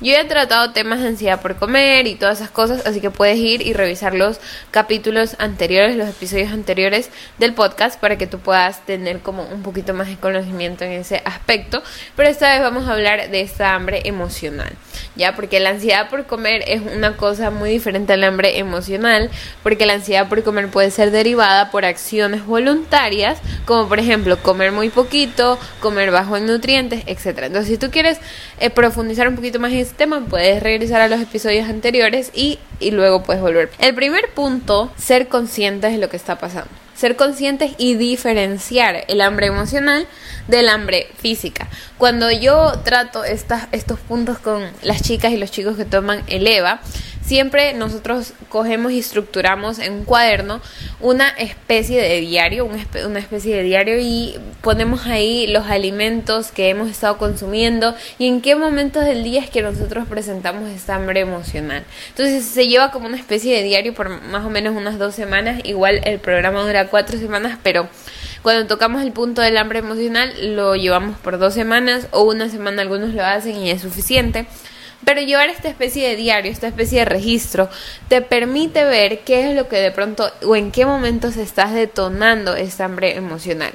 Yo 0.00 0.14
he 0.14 0.24
tratado 0.24 0.70
temas 0.70 1.00
de 1.00 1.08
ansiedad 1.08 1.40
por 1.40 1.56
comer 1.56 2.06
y 2.06 2.14
todas 2.14 2.38
esas 2.38 2.50
cosas, 2.50 2.86
así 2.86 3.00
que 3.00 3.10
puedes 3.10 3.36
ir 3.36 3.66
y 3.66 3.72
revisar 3.72 4.14
los 4.14 4.38
capítulos 4.70 5.34
anteriores, 5.40 5.96
los 5.96 6.08
episodios 6.08 6.52
anteriores 6.52 7.10
del 7.38 7.52
podcast 7.52 7.98
para 7.98 8.16
que 8.16 8.28
tú 8.28 8.38
puedas 8.38 8.86
tener 8.86 9.18
como 9.18 9.42
un 9.42 9.62
poquito 9.62 9.94
más 9.94 10.06
de 10.06 10.16
conocimiento 10.16 10.84
en 10.84 10.92
ese 10.92 11.20
aspecto. 11.24 11.82
Pero 12.14 12.28
esta 12.28 12.52
vez 12.52 12.62
vamos 12.62 12.86
a 12.86 12.92
hablar 12.92 13.28
de 13.28 13.40
esta 13.40 13.74
hambre 13.74 14.02
emocional, 14.04 14.70
¿ya? 15.16 15.34
Porque 15.34 15.58
la 15.58 15.70
ansiedad 15.70 16.08
por 16.08 16.26
comer 16.26 16.62
es 16.68 16.80
una 16.80 17.16
cosa 17.16 17.50
muy 17.50 17.70
diferente 17.70 18.12
al 18.12 18.22
hambre 18.22 18.58
emocional, 18.58 19.30
porque 19.64 19.84
la 19.84 19.94
ansiedad 19.94 20.28
por 20.28 20.44
comer 20.44 20.68
puede 20.68 20.92
ser 20.92 21.10
derivada 21.10 21.72
por 21.72 21.84
acciones 21.84 22.46
voluntarias, 22.46 23.40
como 23.64 23.88
por 23.88 23.98
ejemplo 23.98 24.40
comer 24.44 24.70
muy 24.70 24.90
poquito, 24.90 25.58
comer 25.80 26.12
bajo 26.12 26.36
en 26.36 26.46
nutrientes, 26.46 27.02
etc. 27.06 27.46
Entonces, 27.46 27.66
si 27.66 27.78
tú 27.78 27.90
quieres 27.90 28.20
eh, 28.60 28.70
profundizar 28.70 29.26
un 29.26 29.34
poquito 29.34 29.58
más 29.58 29.72
en 29.72 29.87
este 29.88 30.04
tema, 30.04 30.24
puedes 30.24 30.62
regresar 30.62 31.00
a 31.00 31.08
los 31.08 31.20
episodios 31.20 31.68
anteriores 31.68 32.30
y, 32.34 32.58
y 32.80 32.90
luego 32.90 33.22
puedes 33.22 33.42
volver. 33.42 33.70
El 33.78 33.94
primer 33.94 34.32
punto, 34.34 34.92
ser 34.96 35.28
conscientes 35.28 35.92
de 35.92 35.98
lo 35.98 36.08
que 36.08 36.16
está 36.16 36.38
pasando 36.38 36.70
ser 36.98 37.14
conscientes 37.14 37.70
y 37.78 37.94
diferenciar 37.94 39.04
el 39.06 39.20
hambre 39.20 39.46
emocional 39.46 40.08
del 40.48 40.68
hambre 40.68 41.06
física. 41.16 41.68
Cuando 41.96 42.28
yo 42.32 42.72
trato 42.84 43.22
estos 43.22 44.00
puntos 44.08 44.40
con 44.40 44.68
las 44.82 45.00
chicas 45.02 45.30
y 45.30 45.36
los 45.36 45.52
chicos 45.52 45.76
que 45.76 45.84
toman 45.84 46.24
el 46.26 46.44
EVA, 46.48 46.80
siempre 47.28 47.74
nosotros 47.74 48.32
cogemos 48.48 48.90
y 48.90 48.98
estructuramos 48.98 49.78
en 49.78 49.92
un 49.92 50.04
cuaderno 50.04 50.62
una 50.98 51.28
especie 51.28 52.00
de 52.00 52.20
diario, 52.20 52.64
una 52.64 53.18
especie 53.18 53.54
de 53.54 53.62
diario 53.62 53.98
y 54.00 54.38
ponemos 54.62 55.06
ahí 55.06 55.46
los 55.46 55.66
alimentos 55.66 56.50
que 56.50 56.70
hemos 56.70 56.90
estado 56.90 57.18
consumiendo 57.18 57.94
y 58.18 58.28
en 58.28 58.40
qué 58.40 58.56
momentos 58.56 59.04
del 59.04 59.22
día 59.24 59.42
es 59.42 59.50
que 59.50 59.60
nosotros 59.60 60.08
presentamos 60.08 60.70
esta 60.70 60.94
hambre 60.94 61.20
emocional. 61.20 61.84
Entonces 62.08 62.46
se 62.46 62.66
lleva 62.66 62.90
como 62.90 63.06
una 63.06 63.18
especie 63.18 63.54
de 63.54 63.62
diario 63.62 63.92
por 63.92 64.08
más 64.22 64.46
o 64.46 64.50
menos 64.50 64.74
unas 64.74 64.98
dos 64.98 65.14
semanas, 65.14 65.60
igual 65.64 66.00
el 66.04 66.20
programa 66.20 66.62
dura 66.62 66.88
cuatro 66.88 67.18
semanas, 67.18 67.58
pero 67.62 67.88
cuando 68.42 68.66
tocamos 68.66 69.02
el 69.02 69.12
punto 69.12 69.42
del 69.42 69.58
hambre 69.58 69.80
emocional 69.80 70.32
lo 70.56 70.76
llevamos 70.76 71.18
por 71.18 71.38
dos 71.38 71.52
semanas 71.52 72.06
o 72.10 72.22
una 72.22 72.48
semana 72.48 72.80
algunos 72.80 73.12
lo 73.12 73.22
hacen 73.22 73.56
y 73.56 73.70
es 73.70 73.82
suficiente. 73.82 74.46
Pero 75.04 75.20
llevar 75.20 75.48
esta 75.48 75.68
especie 75.68 76.08
de 76.08 76.16
diario, 76.16 76.50
esta 76.50 76.68
especie 76.68 77.00
de 77.00 77.04
registro, 77.04 77.68
te 78.08 78.20
permite 78.20 78.84
ver 78.84 79.20
qué 79.20 79.48
es 79.48 79.54
lo 79.54 79.68
que 79.68 79.76
de 79.76 79.90
pronto 79.90 80.30
o 80.44 80.56
en 80.56 80.70
qué 80.70 80.86
momentos 80.86 81.36
estás 81.36 81.72
detonando 81.72 82.56
esta 82.56 82.84
hambre 82.84 83.16
emocional. 83.16 83.72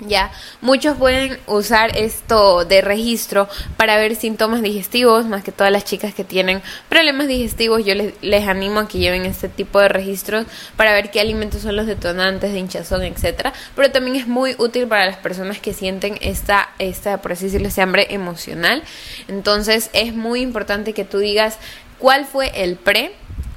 Ya, 0.00 0.32
muchos 0.60 0.96
pueden 0.96 1.38
usar 1.46 1.96
esto 1.96 2.64
de 2.64 2.80
registro 2.80 3.48
para 3.76 3.96
ver 3.96 4.16
síntomas 4.16 4.60
digestivos, 4.60 5.24
más 5.24 5.44
que 5.44 5.52
todas 5.52 5.72
las 5.72 5.84
chicas 5.84 6.12
que 6.12 6.24
tienen 6.24 6.62
problemas 6.88 7.28
digestivos, 7.28 7.84
yo 7.84 7.94
les, 7.94 8.48
animo 8.48 8.80
a 8.80 8.88
que 8.88 8.98
lleven 8.98 9.24
este 9.24 9.48
tipo 9.48 9.78
de 9.78 9.88
registros 9.88 10.46
para 10.76 10.92
ver 10.92 11.12
qué 11.12 11.20
alimentos 11.20 11.62
son 11.62 11.76
los 11.76 11.86
detonantes 11.86 12.52
de 12.52 12.58
hinchazón, 12.58 13.04
etcétera. 13.04 13.52
Pero 13.76 13.92
también 13.92 14.16
es 14.16 14.26
muy 14.26 14.56
útil 14.58 14.88
para 14.88 15.06
las 15.06 15.16
personas 15.16 15.60
que 15.60 15.72
sienten 15.72 16.18
esta, 16.20 16.70
esta, 16.80 17.22
por 17.22 17.32
así 17.32 17.44
decirlo, 17.44 17.68
hambre 17.80 18.08
emocional. 18.10 18.82
Entonces 19.28 19.90
es 19.92 20.12
muy 20.12 20.40
importante 20.40 20.92
que 20.92 21.04
tú 21.04 21.18
digas 21.18 21.58
cuál 21.98 22.24
fue 22.24 22.50
el 22.62 22.74
pre 22.74 23.12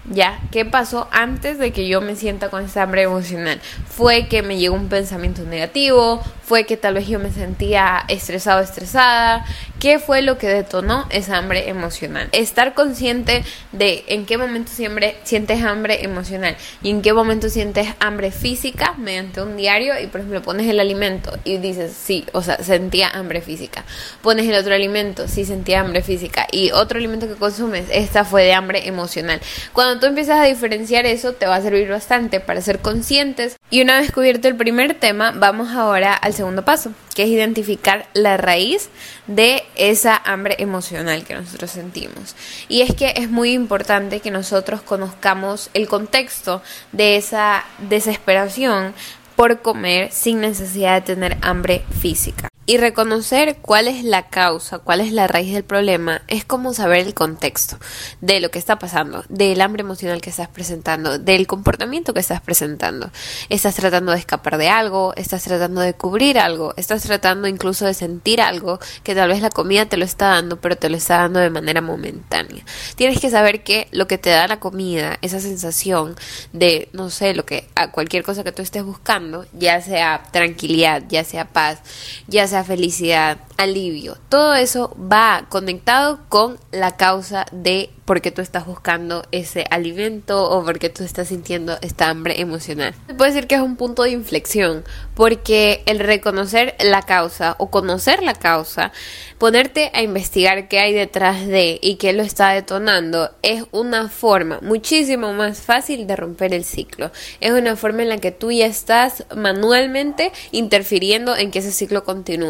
ya, 0.09 0.39
¿qué 0.51 0.65
pasó 0.65 1.07
antes 1.11 1.57
de 1.57 1.71
que 1.71 1.87
yo 1.87 2.01
me 2.01 2.15
sienta 2.15 2.49
con 2.49 2.65
esa 2.65 2.83
hambre 2.83 3.03
emocional? 3.03 3.59
Fue 3.89 4.27
que 4.27 4.41
me 4.41 4.57
llegó 4.57 4.75
un 4.75 4.89
pensamiento 4.89 5.43
negativo, 5.43 6.21
fue 6.47 6.63
que 6.63 6.77
tal 6.77 6.93
vez 6.93 7.07
yo 7.09 7.19
me 7.19 7.29
sentía 7.29 8.05
estresado, 8.07 8.61
estresada. 8.61 9.45
¿Qué 9.81 9.99
fue 9.99 10.21
lo 10.21 10.37
que 10.37 10.47
detonó 10.47 11.05
esa 11.09 11.37
hambre 11.37 11.69
emocional? 11.69 12.29
Estar 12.31 12.73
consciente 12.73 13.43
de 13.73 14.05
en 14.07 14.25
qué 14.25 14.37
momento 14.37 14.71
sientes 14.71 15.63
hambre 15.63 16.05
emocional 16.05 16.55
y 16.81 16.89
en 16.89 17.01
qué 17.01 17.11
momento 17.11 17.49
sientes 17.49 17.89
hambre 17.99 18.31
física 18.31 18.93
mediante 18.97 19.41
un 19.41 19.57
diario 19.57 19.99
y 20.01 20.07
por 20.07 20.21
ejemplo 20.21 20.41
pones 20.41 20.67
el 20.69 20.79
alimento 20.79 21.37
y 21.43 21.57
dices, 21.57 21.93
sí, 21.93 22.25
o 22.31 22.41
sea, 22.41 22.63
sentía 22.63 23.09
hambre 23.09 23.41
física. 23.41 23.83
Pones 24.21 24.47
el 24.47 24.55
otro 24.55 24.73
alimento, 24.73 25.27
sí 25.27 25.43
sentía 25.43 25.81
hambre 25.81 26.01
física 26.01 26.47
y 26.49 26.71
otro 26.71 26.97
alimento 26.97 27.27
que 27.27 27.35
consumes, 27.35 27.87
esta 27.91 28.23
fue 28.23 28.43
de 28.43 28.53
hambre 28.53 28.87
emocional. 28.87 29.41
Cuando 29.73 29.99
tú 29.99 30.05
empiezas 30.05 30.39
a 30.39 30.45
diferenciar 30.45 31.05
eso, 31.05 31.33
te 31.33 31.45
va 31.45 31.55
a 31.55 31.61
servir 31.61 31.89
bastante 31.89 32.39
para 32.39 32.61
ser 32.61 32.79
conscientes. 32.79 33.57
Y 33.69 33.81
una 33.81 33.99
vez 33.99 34.13
cubierto 34.13 34.47
el 34.47 34.55
primer 34.55 34.93
tema, 34.93 35.33
vamos 35.35 35.71
ahora 35.71 36.13
al 36.13 36.36
segundo 36.37 36.63
paso, 36.63 36.91
que 37.13 37.23
es 37.23 37.29
identificar 37.29 38.07
la 38.13 38.37
raíz 38.37 38.89
de 39.27 39.63
esa 39.75 40.15
hambre 40.15 40.55
emocional 40.59 41.23
que 41.23 41.35
nosotros 41.35 41.71
sentimos. 41.71 42.35
Y 42.69 42.81
es 42.81 42.95
que 42.95 43.13
es 43.17 43.29
muy 43.29 43.51
importante 43.51 44.21
que 44.21 44.31
nosotros 44.31 44.81
conozcamos 44.81 45.69
el 45.73 45.87
contexto 45.87 46.61
de 46.91 47.17
esa 47.17 47.65
desesperación 47.79 48.93
por 49.35 49.61
comer 49.61 50.11
sin 50.11 50.39
necesidad 50.41 50.95
de 50.95 51.13
tener 51.13 51.37
hambre 51.41 51.83
física. 51.99 52.49
Y 52.69 52.75
reconocer 52.75 53.59
cuál 53.61 53.87
es 53.87 54.03
la 54.03 54.27
causa, 54.27 54.79
cuál 54.79 54.99
es 54.99 55.13
la 55.13 55.25
raíz 55.25 55.53
del 55.53 55.63
problema, 55.63 56.21
es 56.27 56.43
como 56.43 56.73
saber 56.73 57.07
el 57.07 57.13
contexto 57.13 57.77
de 58.19 58.41
lo 58.41 58.51
que 58.51 58.59
está 58.59 58.77
pasando, 58.77 59.23
del 59.29 59.61
hambre 59.61 59.83
emocional 59.83 60.19
que 60.19 60.29
estás 60.29 60.49
presentando, 60.49 61.17
del 61.17 61.47
comportamiento 61.47 62.13
que 62.13 62.19
estás 62.19 62.41
presentando. 62.41 63.09
Estás 63.47 63.75
tratando 63.75 64.11
de 64.11 64.19
escapar 64.19 64.57
de 64.57 64.67
algo, 64.67 65.13
estás 65.15 65.45
tratando 65.45 65.79
de 65.79 65.93
cubrir 65.93 66.37
algo, 66.37 66.73
estás 66.75 67.03
tratando 67.03 67.47
incluso 67.47 67.85
de 67.85 67.93
sentir 67.93 68.41
algo 68.41 68.79
que 69.01 69.15
tal 69.15 69.29
vez 69.29 69.41
la 69.41 69.49
comida 69.49 69.85
te 69.85 69.95
lo 69.95 70.03
está 70.03 70.27
dando, 70.31 70.59
pero 70.59 70.75
te 70.75 70.89
lo 70.89 70.97
está 70.97 71.19
dando 71.19 71.39
de 71.39 71.49
manera 71.49 71.79
momentánea. 71.79 72.65
Tienes 72.97 73.21
que 73.21 73.29
saber 73.29 73.63
que 73.63 73.87
lo 73.91 74.07
que 74.07 74.17
te 74.17 74.29
da 74.29 74.45
la 74.45 74.59
comida, 74.59 75.19
esa 75.21 75.39
sensación 75.39 76.17
de, 76.51 76.89
no 76.91 77.11
sé, 77.11 77.33
lo 77.33 77.45
que, 77.45 77.69
a 77.75 77.91
cualquier 77.91 78.23
cosa 78.23 78.43
que 78.43 78.51
tú 78.51 78.61
estés 78.61 78.83
buscando, 78.83 79.45
ya 79.53 79.81
sea 79.81 80.23
tranquilidad, 80.33 81.03
ya 81.07 81.23
sea 81.23 81.45
paz, 81.45 81.79
ya 82.27 82.45
sea 82.45 82.56
felicidad, 82.63 83.39
alivio, 83.57 84.17
todo 84.29 84.53
eso 84.55 84.95
va 84.99 85.45
conectado 85.49 86.19
con 86.29 86.57
la 86.71 86.95
causa 86.95 87.45
de 87.51 87.89
porque 88.07 88.31
tú 88.31 88.41
estás 88.41 88.65
buscando 88.65 89.25
ese 89.33 89.65
alimento 89.69 90.49
o 90.49 90.63
porque 90.63 90.89
tú 90.89 91.03
estás 91.03 91.27
sintiendo 91.27 91.77
esta 91.81 92.07
hambre 92.07 92.39
emocional. 92.39 92.95
Se 93.05 93.13
puede 93.13 93.31
decir 93.31 93.47
que 93.47 93.55
es 93.55 93.61
un 93.61 93.75
punto 93.75 94.03
de 94.03 94.11
inflexión 94.11 94.85
porque 95.13 95.83
el 95.85 95.99
reconocer 95.99 96.75
la 96.79 97.01
causa 97.01 97.55
o 97.59 97.69
conocer 97.69 98.23
la 98.23 98.33
causa, 98.33 98.93
ponerte 99.37 99.91
a 99.93 100.01
investigar 100.01 100.69
qué 100.69 100.79
hay 100.79 100.93
detrás 100.93 101.45
de 101.45 101.79
y 101.81 101.95
qué 101.95 102.13
lo 102.13 102.23
está 102.23 102.51
detonando 102.51 103.31
es 103.41 103.65
una 103.71 104.07
forma 104.07 104.59
muchísimo 104.61 105.33
más 105.33 105.59
fácil 105.59 106.07
de 106.07 106.15
romper 106.15 106.53
el 106.53 106.63
ciclo. 106.63 107.11
Es 107.41 107.51
una 107.51 107.75
forma 107.75 108.03
en 108.03 108.09
la 108.09 108.19
que 108.19 108.31
tú 108.31 108.51
ya 108.51 108.67
estás 108.67 109.25
manualmente 109.35 110.31
interfiriendo 110.51 111.35
en 111.35 111.51
que 111.51 111.59
ese 111.59 111.73
ciclo 111.73 112.05
continúe. 112.05 112.46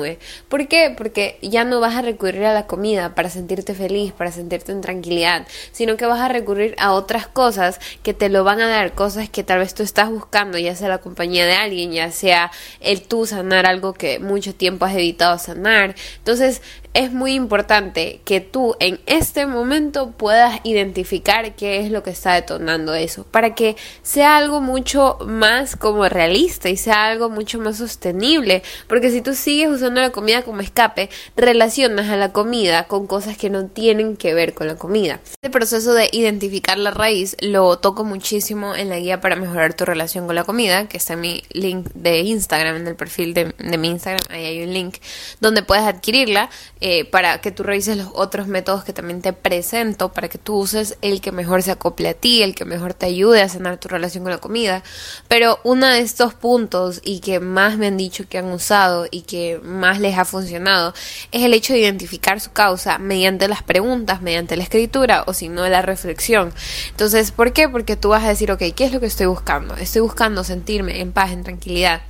¿Por 0.49 0.67
qué? 0.67 0.93
Porque 0.95 1.37
ya 1.41 1.63
no 1.63 1.79
vas 1.79 1.95
a 1.95 2.01
recurrir 2.01 2.45
a 2.45 2.53
la 2.53 2.67
comida 2.67 3.15
para 3.15 3.29
sentirte 3.29 3.73
feliz, 3.73 4.13
para 4.13 4.31
sentirte 4.31 4.71
en 4.71 4.81
tranquilidad, 4.81 5.47
sino 5.71 5.97
que 5.97 6.05
vas 6.05 6.19
a 6.19 6.27
recurrir 6.27 6.75
a 6.77 6.93
otras 6.93 7.27
cosas 7.27 7.79
que 8.03 8.13
te 8.13 8.29
lo 8.29 8.43
van 8.43 8.61
a 8.61 8.67
dar, 8.67 8.93
cosas 8.93 9.29
que 9.29 9.43
tal 9.43 9.59
vez 9.59 9.73
tú 9.73 9.83
estás 9.83 10.09
buscando, 10.09 10.57
ya 10.57 10.75
sea 10.75 10.89
la 10.89 10.99
compañía 10.99 11.45
de 11.45 11.53
alguien, 11.53 11.91
ya 11.91 12.11
sea 12.11 12.51
el 12.79 13.01
tú 13.01 13.25
sanar 13.25 13.65
algo 13.65 13.93
que 13.93 14.19
mucho 14.19 14.53
tiempo 14.53 14.85
has 14.85 14.95
evitado 14.95 15.37
sanar. 15.37 15.95
Entonces, 16.17 16.61
es 16.97 17.13
muy 17.13 17.33
importante 17.33 18.21
que 18.25 18.41
tú 18.41 18.75
en 18.79 18.99
este 19.05 19.45
momento 19.45 20.13
puedas 20.17 20.59
identificar 20.63 21.55
qué 21.55 21.79
es 21.81 21.91
lo 21.91 22.01
que 22.01 22.09
está 22.09 22.33
detonando 22.33 22.95
eso, 22.95 23.23
para 23.23 23.53
que 23.53 23.75
sea 24.01 24.35
algo 24.35 24.61
mucho 24.61 25.19
más 25.23 25.75
como 25.75 26.09
realista 26.09 26.69
y 26.69 26.75
sea 26.75 27.05
algo 27.05 27.29
mucho 27.29 27.59
más 27.59 27.77
sostenible, 27.77 28.63
porque 28.87 29.11
si 29.11 29.21
tú 29.21 29.35
sigues 29.35 29.69
usando 29.69 30.01
la 30.01 30.09
comida 30.09 30.41
como 30.41 30.61
escape, 30.61 31.11
relacionas 31.35 32.09
a 32.09 32.15
la 32.15 32.33
comida 32.33 32.85
con 32.85 33.05
cosas 33.05 33.37
que 33.37 33.51
no 33.51 33.67
tienen 33.67 34.17
que 34.17 34.33
ver 34.33 34.55
con 34.55 34.65
la 34.65 34.75
comida. 34.75 35.19
Este 35.23 35.51
proceso 35.51 35.93
de 35.93 36.09
identificar 36.11 36.79
la 36.79 36.89
raíz 36.89 37.37
lo 37.41 37.77
toco 37.77 38.05
muchísimo 38.05 38.75
en 38.75 38.89
la 38.89 38.97
guía 38.97 39.21
para 39.21 39.35
mejorar 39.35 39.75
tu 39.75 39.85
relación 39.85 40.25
con 40.25 40.33
la 40.33 40.45
comida, 40.45 40.87
que 40.87 40.97
está 40.97 41.13
en 41.13 41.21
mi 41.21 41.43
link 41.51 41.89
de 41.93 42.21
Instagram, 42.21 42.77
en 42.77 42.87
el 42.87 42.95
perfil 42.95 43.35
de, 43.35 43.53
mi 43.77 43.89
Instagram, 43.89 44.25
ahí 44.31 44.45
hay 44.45 44.63
un 44.63 44.73
link 44.73 44.97
donde 45.39 45.61
puedes 45.61 45.83
adquirirla. 45.83 46.49
Eh, 46.89 47.03
para 47.03 47.41
que 47.41 47.51
tú 47.51 47.63
revises 47.63 47.97
los 47.97 48.07
otros 48.13 48.47
métodos 48.47 48.85
que 48.85 48.93
también 48.93 49.21
te 49.21 49.33
presento, 49.33 50.13
para 50.13 50.29
que 50.29 50.37
tú 50.37 50.55
uses 50.55 50.97
el 51.01 51.19
que 51.19 51.33
mejor 51.33 51.61
se 51.61 51.71
acople 51.71 52.07
a 52.07 52.13
ti, 52.13 52.43
el 52.43 52.55
que 52.55 52.63
mejor 52.63 52.93
te 52.93 53.07
ayude 53.07 53.41
a 53.41 53.49
sanar 53.49 53.77
tu 53.77 53.89
relación 53.89 54.23
con 54.23 54.31
la 54.31 54.37
comida. 54.37 54.83
Pero 55.27 55.59
uno 55.65 55.85
de 55.85 55.99
estos 55.99 56.33
puntos 56.33 57.01
y 57.03 57.19
que 57.19 57.41
más 57.41 57.77
me 57.77 57.87
han 57.87 57.97
dicho 57.97 58.23
que 58.29 58.37
han 58.37 58.45
usado 58.53 59.05
y 59.11 59.23
que 59.23 59.59
más 59.61 59.99
les 59.99 60.17
ha 60.17 60.23
funcionado 60.23 60.93
es 61.33 61.43
el 61.43 61.53
hecho 61.53 61.73
de 61.73 61.79
identificar 61.79 62.39
su 62.39 62.53
causa 62.53 62.99
mediante 62.99 63.49
las 63.49 63.63
preguntas, 63.63 64.21
mediante 64.21 64.55
la 64.55 64.63
escritura 64.63 65.25
o 65.27 65.33
si 65.33 65.49
no 65.49 65.67
la 65.67 65.81
reflexión. 65.81 66.53
Entonces, 66.91 67.33
¿por 67.33 67.51
qué? 67.51 67.67
Porque 67.67 67.97
tú 67.97 68.09
vas 68.09 68.23
a 68.23 68.29
decir, 68.29 68.49
ok, 68.49 68.63
¿qué 68.73 68.85
es 68.85 68.93
lo 68.93 69.01
que 69.01 69.07
estoy 69.07 69.25
buscando? 69.25 69.75
Estoy 69.75 70.03
buscando 70.03 70.45
sentirme 70.45 71.01
en 71.01 71.11
paz, 71.11 71.33
en 71.33 71.43
tranquilidad 71.43 72.01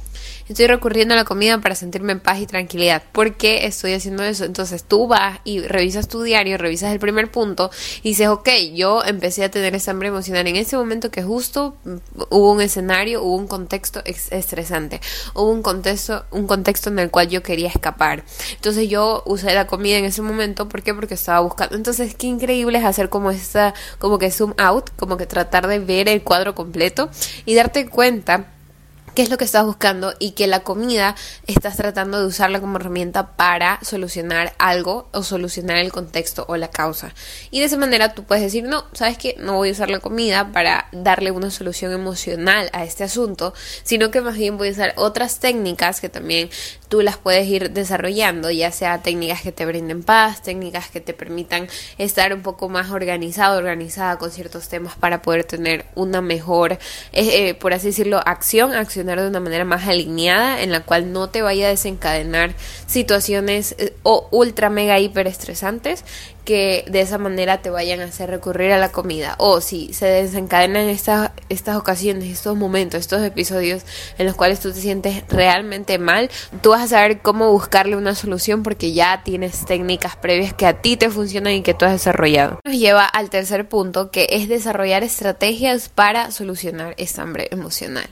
Estoy 0.49 0.67
recurriendo 0.67 1.13
a 1.13 1.17
la 1.17 1.25
comida 1.25 1.59
para 1.59 1.75
sentirme 1.75 2.13
en 2.13 2.21
paz 2.21 2.39
y 2.39 2.45
tranquilidad. 2.45 3.03
¿Por 3.11 3.35
qué 3.35 3.65
estoy 3.65 3.93
haciendo 3.93 4.23
eso? 4.23 4.45
Entonces 4.45 4.83
tú 4.85 5.07
vas 5.07 5.39
y 5.43 5.59
revisas 5.59 6.07
tu 6.07 6.21
diario, 6.23 6.57
revisas 6.57 6.93
el 6.93 6.99
primer 6.99 7.29
punto 7.29 7.69
y 8.01 8.09
dices, 8.09 8.29
ok, 8.29 8.49
yo 8.73 9.03
empecé 9.03 9.43
a 9.43 9.51
tener 9.51 9.75
esa 9.75 9.91
hambre 9.91 10.07
emocional 10.07 10.47
en 10.47 10.55
ese 10.55 10.77
momento 10.77 11.11
que 11.11 11.21
justo 11.21 11.75
hubo 12.29 12.53
un 12.53 12.61
escenario, 12.61 13.23
hubo 13.23 13.35
un 13.35 13.47
contexto 13.47 14.01
estresante, 14.05 15.01
hubo 15.33 15.51
un 15.51 15.61
contexto, 15.61 16.25
un 16.31 16.47
contexto 16.47 16.89
en 16.89 16.99
el 16.99 17.11
cual 17.11 17.27
yo 17.27 17.43
quería 17.43 17.67
escapar. 17.67 18.23
Entonces 18.53 18.87
yo 18.87 19.23
usé 19.25 19.53
la 19.53 19.67
comida 19.67 19.97
en 19.97 20.05
ese 20.05 20.21
momento, 20.21 20.69
¿por 20.69 20.81
qué? 20.81 20.93
Porque 20.93 21.15
estaba 21.15 21.41
buscando. 21.41 21.75
Entonces, 21.75 22.15
qué 22.15 22.27
increíble 22.27 22.77
es 22.77 22.85
hacer 22.85 23.09
como 23.09 23.31
esta, 23.31 23.73
como 23.99 24.17
que 24.17 24.31
zoom 24.31 24.53
out, 24.57 24.91
como 24.95 25.17
que 25.17 25.25
tratar 25.25 25.67
de 25.67 25.79
ver 25.79 26.07
el 26.07 26.23
cuadro 26.23 26.55
completo 26.55 27.09
y 27.45 27.55
darte 27.55 27.87
cuenta 27.87 28.53
qué 29.17 29.23
es 29.23 29.31
lo 29.31 29.39
que 29.39 29.45
estás 29.45 29.65
buscando 29.65 30.13
y 30.19 30.33
que 30.33 30.45
la 30.45 30.59
comida 30.59 31.15
estás 31.47 31.75
tratando 31.75 32.19
de 32.19 32.27
usarla 32.27 32.59
como 32.59 32.77
herramienta 32.77 33.35
para 33.35 33.79
solucionar 33.81 34.53
algo 34.59 35.09
o 35.11 35.23
solucionar 35.23 35.77
el 35.77 35.91
contexto 35.91 36.45
o 36.47 36.55
la 36.55 36.67
causa. 36.67 37.15
Y 37.49 37.59
de 37.59 37.65
esa 37.65 37.77
manera 37.77 38.13
tú 38.13 38.25
puedes 38.25 38.43
decir, 38.43 38.65
no, 38.65 38.85
sabes 38.93 39.17
que 39.17 39.35
no 39.39 39.55
voy 39.55 39.69
a 39.69 39.71
usar 39.71 39.89
la 39.89 40.01
comida 40.01 40.51
para 40.51 40.87
darle 40.91 41.31
una 41.31 41.49
solución 41.49 41.93
emocional 41.93 42.69
a 42.73 42.83
este 42.83 43.05
asunto, 43.05 43.55
sino 43.81 44.11
que 44.11 44.21
más 44.21 44.37
bien 44.37 44.55
voy 44.55 44.67
a 44.67 44.71
usar 44.73 44.93
otras 44.97 45.39
técnicas 45.39 45.99
que 45.99 46.09
también 46.09 46.51
tú 46.87 47.01
las 47.01 47.17
puedes 47.17 47.47
ir 47.47 47.71
desarrollando, 47.71 48.51
ya 48.51 48.71
sea 48.71 49.01
técnicas 49.01 49.41
que 49.41 49.51
te 49.51 49.65
brinden 49.65 50.03
paz, 50.03 50.43
técnicas 50.43 50.89
que 50.89 51.01
te 51.01 51.13
permitan 51.13 51.67
estar 51.97 52.33
un 52.33 52.43
poco 52.43 52.69
más 52.69 52.91
organizado, 52.91 53.57
organizada 53.57 54.17
con 54.17 54.29
ciertos 54.29 54.69
temas 54.69 54.95
para 54.95 55.23
poder 55.23 55.43
tener 55.43 55.85
una 55.95 56.21
mejor, 56.21 56.73
eh, 56.73 56.79
eh, 57.13 57.53
por 57.55 57.73
así 57.73 57.87
decirlo, 57.87 58.21
acción, 58.23 58.73
de 59.15 59.27
una 59.27 59.39
manera 59.39 59.65
más 59.65 59.87
alineada 59.87 60.61
en 60.61 60.71
la 60.71 60.81
cual 60.81 61.13
no 61.13 61.29
te 61.29 61.41
vaya 61.41 61.67
a 61.67 61.69
desencadenar 61.69 62.53
situaciones 62.85 63.75
eh, 63.77 63.93
o 64.03 64.27
ultra 64.31 64.69
mega 64.69 64.99
hiper 64.99 65.27
estresantes 65.27 66.03
que 66.47 66.85
de 66.87 67.01
esa 67.01 67.17
manera 67.17 67.61
te 67.61 67.69
vayan 67.69 67.99
a 67.99 68.05
hacer 68.05 68.29
recurrir 68.29 68.71
a 68.71 68.77
la 68.77 68.93
comida. 68.93 69.35
O 69.37 69.59
si 69.59 69.93
se 69.93 70.05
desencadenan 70.05 70.87
estas, 70.87 71.31
estas 71.49 71.75
ocasiones, 71.75 72.23
estos 72.31 72.55
momentos, 72.55 73.01
estos 73.01 73.21
episodios 73.21 73.83
en 74.17 74.27
los 74.27 74.35
cuales 74.35 74.61
tú 74.61 74.71
te 74.71 74.79
sientes 74.79 75.25
realmente 75.27 75.99
mal, 75.99 76.31
tú 76.61 76.69
vas 76.69 76.83
a 76.83 76.87
saber 76.87 77.19
cómo 77.19 77.51
buscarle 77.51 77.97
una 77.97 78.15
solución 78.15 78.63
porque 78.63 78.93
ya 78.93 79.23
tienes 79.25 79.65
técnicas 79.65 80.15
previas 80.15 80.53
que 80.53 80.65
a 80.65 80.81
ti 80.81 80.95
te 80.95 81.09
funcionan 81.09 81.51
y 81.51 81.63
que 81.63 81.73
tú 81.73 81.83
has 81.83 81.91
desarrollado. 81.91 82.61
Nos 82.63 82.77
lleva 82.77 83.03
al 83.03 83.29
tercer 83.29 83.67
punto 83.67 84.09
que 84.09 84.27
es 84.29 84.47
desarrollar 84.47 85.03
estrategias 85.03 85.89
para 85.89 86.31
solucionar 86.31 86.95
esta 86.97 87.23
hambre 87.23 87.49
emocional. 87.51 88.07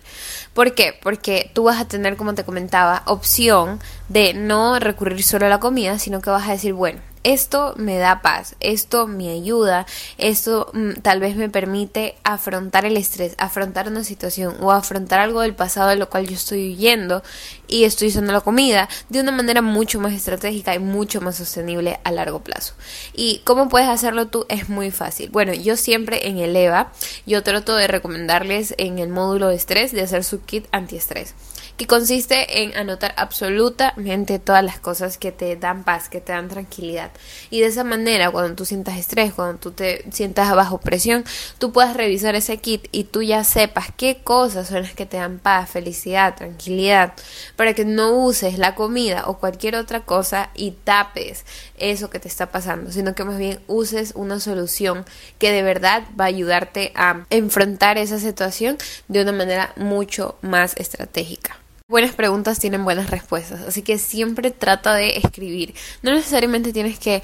¿Por 0.54 0.75
qué? 0.75 0.94
Porque 1.01 1.51
tú 1.54 1.63
vas 1.63 1.80
a 1.80 1.88
tener, 1.88 2.18
como 2.18 2.36
te 2.36 2.44
comentaba, 2.44 3.04
opción 3.06 3.80
de 4.10 4.34
no 4.34 4.77
recurrir 4.77 5.24
solo 5.24 5.46
a 5.46 5.50
la 5.50 5.62
comida, 5.62 6.00
sino 6.00 6.20
que 6.20 6.32
vas 6.32 6.50
a 6.50 6.51
decir, 6.51 6.74
bueno, 6.74 7.00
esto 7.25 7.74
me 7.75 7.98
da 7.98 8.22
paz, 8.22 8.55
esto 8.60 9.08
me 9.08 9.29
ayuda, 9.29 9.88
esto 10.20 10.70
mm, 10.74 11.01
tal 11.01 11.20
vez 11.20 11.36
me 11.36 11.50
permite 11.50 12.15
afrontar 12.24 12.86
el 12.86 12.98
estrés, 12.98 13.34
afrontar 13.39 13.88
una 13.88 14.03
situación 14.03 14.55
o 14.62 14.72
afrontar 14.72 15.20
algo 15.20 15.41
del 15.41 15.55
pasado 15.55 15.89
de 15.89 15.96
lo 15.96 16.08
cual 16.08 16.27
yo 16.27 16.36
estoy 16.36 16.74
huyendo 16.74 17.24
y 17.67 17.86
estoy 17.86 18.10
usando 18.10 18.32
la 18.32 18.41
comida 18.41 18.88
de 19.10 19.22
una 19.22 19.32
manera 19.32 19.63
mucho 19.63 20.00
más 20.00 20.13
estratégica 20.13 20.75
y 20.75 20.79
mucho 20.79 21.20
más 21.20 21.38
sostenible 21.38 22.00
a 22.03 22.12
largo 22.12 22.44
plazo. 22.44 22.75
¿Y 23.15 23.39
cómo 23.39 23.70
puedes 23.70 23.89
hacerlo 23.89 24.27
tú? 24.27 24.46
Es 24.48 24.70
muy 24.70 24.91
fácil. 24.91 25.32
Bueno, 25.32 25.51
yo 25.51 25.77
siempre 25.77 26.27
en 26.27 26.38
el 26.38 26.55
EVA, 26.55 26.91
yo 27.25 27.41
trato 27.41 27.75
de 27.75 27.88
recomendarles 27.88 28.75
en 28.77 29.00
el 29.00 29.10
módulo 29.10 29.48
de 29.48 29.55
estrés 29.55 29.91
de 29.94 30.01
hacer 30.01 30.24
su 30.24 30.41
kit 30.41 30.67
antiestrés 30.72 31.34
que 31.77 31.88
consiste 31.88 32.63
en 32.63 32.75
anotar 32.77 33.13
absolutamente 33.17 34.39
todas 34.39 34.63
las 34.63 34.79
cosas 34.79 35.17
que 35.17 35.32
te 35.32 35.55
dan 35.55 35.84
paz, 35.84 36.08
que 36.08 36.22
te 36.22 36.32
dan 36.32 36.48
tranquilidad. 36.48 37.12
Y 37.50 37.62
de 37.62 37.67
esa 37.67 37.84
manera, 37.84 38.32
cuando 38.32 38.55
tú 38.55 38.65
sientas 38.65 38.98
estrés, 38.98 39.34
cuando 39.34 39.60
tú 39.60 39.72
te 39.72 40.05
sientas 40.12 40.55
bajo 40.55 40.79
presión, 40.79 41.25
tú 41.58 41.72
puedas 41.72 41.96
revisar 41.96 42.36
ese 42.36 42.58
kit 42.58 42.88
y 42.91 43.05
tú 43.05 43.22
ya 43.22 43.44
sepas 43.44 43.88
qué 43.96 44.22
cosas 44.24 44.70
son 44.70 44.84
las 44.84 44.94
que 44.94 45.05
te 45.05 45.17
dan 45.17 45.39
paz, 45.39 45.70
felicidad, 45.70 46.36
tranquilidad, 46.36 47.13
para 47.55 47.74
que 47.74 47.84
no 47.84 48.12
uses 48.24 48.58
la 48.58 48.75
comida 48.75 49.24
o 49.27 49.38
cualquier 49.38 49.75
otra 49.75 50.01
cosa 50.01 50.50
y 50.55 50.72
tapes 50.72 51.46
eso 51.77 52.10
que 52.10 52.20
te 52.20 52.29
está 52.29 52.51
pasando, 52.51 52.91
sino 52.91 53.15
que 53.15 53.25
más 53.25 53.38
bien 53.38 53.60
uses 53.67 54.13
una 54.15 54.39
solución 54.39 55.05
que 55.39 55.51
de 55.51 55.62
verdad 55.62 56.03
va 56.20 56.25
a 56.25 56.27
ayudarte 56.27 56.94
a 56.96 57.25
enfrentar 57.29 57.98
esa 57.98 58.20
situación 58.20 58.77
de 59.08 59.22
una 59.22 59.34
manera 59.34 59.74
mucho 59.75 60.38
más 60.41 60.75
estratégica. 60.77 61.64
Buenas 61.88 62.15
preguntas 62.15 62.58
tienen 62.58 62.84
buenas 62.84 63.12
respuestas, 63.12 63.62
así 63.62 63.84
que 63.84 64.00
siempre 64.00 64.50
trata 64.50 64.96
de 64.96 65.18
escribir. 65.18 65.75
No 66.01 66.12
necesariamente 66.12 66.74
tienes 66.74 66.98
que 66.98 67.22